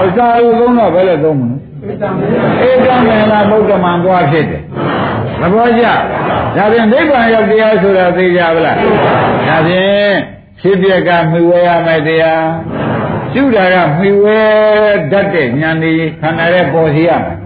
[0.04, 1.56] အစာအုပ်သုံးတော့ဘယ်လဲသုံးမလဲ
[1.92, 4.62] ဧကမေလာဗုဒ္ဓမံသွားဖြစ်တယ်
[5.42, 5.84] သဘောကျ
[6.56, 8.78] ဒါဖြင့်နိဗ္ဗာန်ရောက်တရားဆိုတာသိကြပါလား
[9.48, 10.14] ဒါဖြင့်
[10.62, 12.46] ဖြစ်ပြကမှီဝဲရမယ်တရား
[13.34, 14.40] ရှုတာကမှီဝဲ
[15.12, 17.38] တတ်တဲ့ဉာဏ်လေးခန္ဓာရဲ့ပေါ်စီရမယ်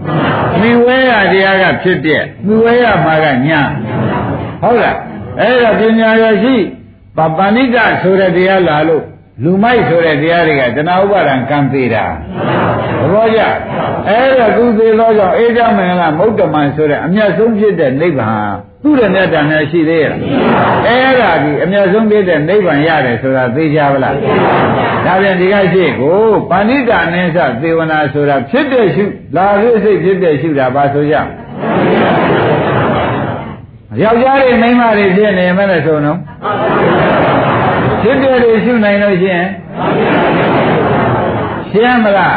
[0.60, 2.10] မှီဝဲရတရားကဖြစ်ပြ
[2.46, 3.68] မှီဝဲရမှာကဉာဏ်
[4.62, 4.96] ဟုတ်လား
[5.40, 6.56] အဲ့ဒါပညာရရှိ
[7.16, 9.04] ပပဏိတဆိုတဲ့တရားလာလို့
[9.44, 12.04] လူမိုက်ဆိုတဲ့တရားတွေကတဏှာဥပါဒံကံသေးတာ
[13.00, 13.40] သဘောကျ
[14.08, 18.50] အဲ့ဒါသူသေးသောကြောင့်အေဇမင်္ဂလာမௌတ္တမန်ဆိုတဲ့အမျက်ဆုံးဖြစ်တဲ့နိဗ္ဗာန်
[18.82, 20.14] သူ့ရဲ့မြတ်တန်နဲ့ရှိသေးရဲ့
[20.86, 24.14] အဲ့ဒါဒီအမျက်ဆုံးဖြစ်တဲ့နိဗ္ဗာန်ရတယ်ဆိုတာသိကြပါလား
[25.06, 26.18] ဒါပြန်ဒီကရှိကို
[26.50, 29.04] ပါဏိတာနဲ့စသေဝနာဆိုတာဖြစ်တဲ့ရှု
[29.36, 31.14] လာရစ်စိတ်ဖြစ်တဲ့ရှုတာပါဆိုကြ
[34.02, 36.18] ယောက်ျားတွေမိန်းမတွေဖြစ်နေမှလည်းဆိုနော်
[38.02, 39.46] ဖြစ်တဲ့တွေရှုနိုင်လို့ရှိရင်
[41.70, 42.36] ရှင်းမလား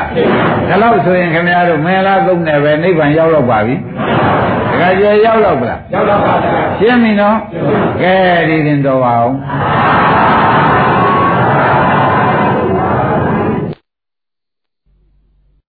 [0.69, 3.75] ဒါလို့ဆိုရင်ခင်ဗျားတို့မင်္ဂလာသုံးတယ်ပဲနိဗ္ဗာန်ရောက်တော့ပါပြီ
[4.79, 7.37] ကကျေရောက်တော့ဗလားရောက်တော့ပါဗျာရှင်းပြီနော်
[8.01, 8.13] ကဲ
[8.49, 9.33] ဒီရင်တော်ပါအောင်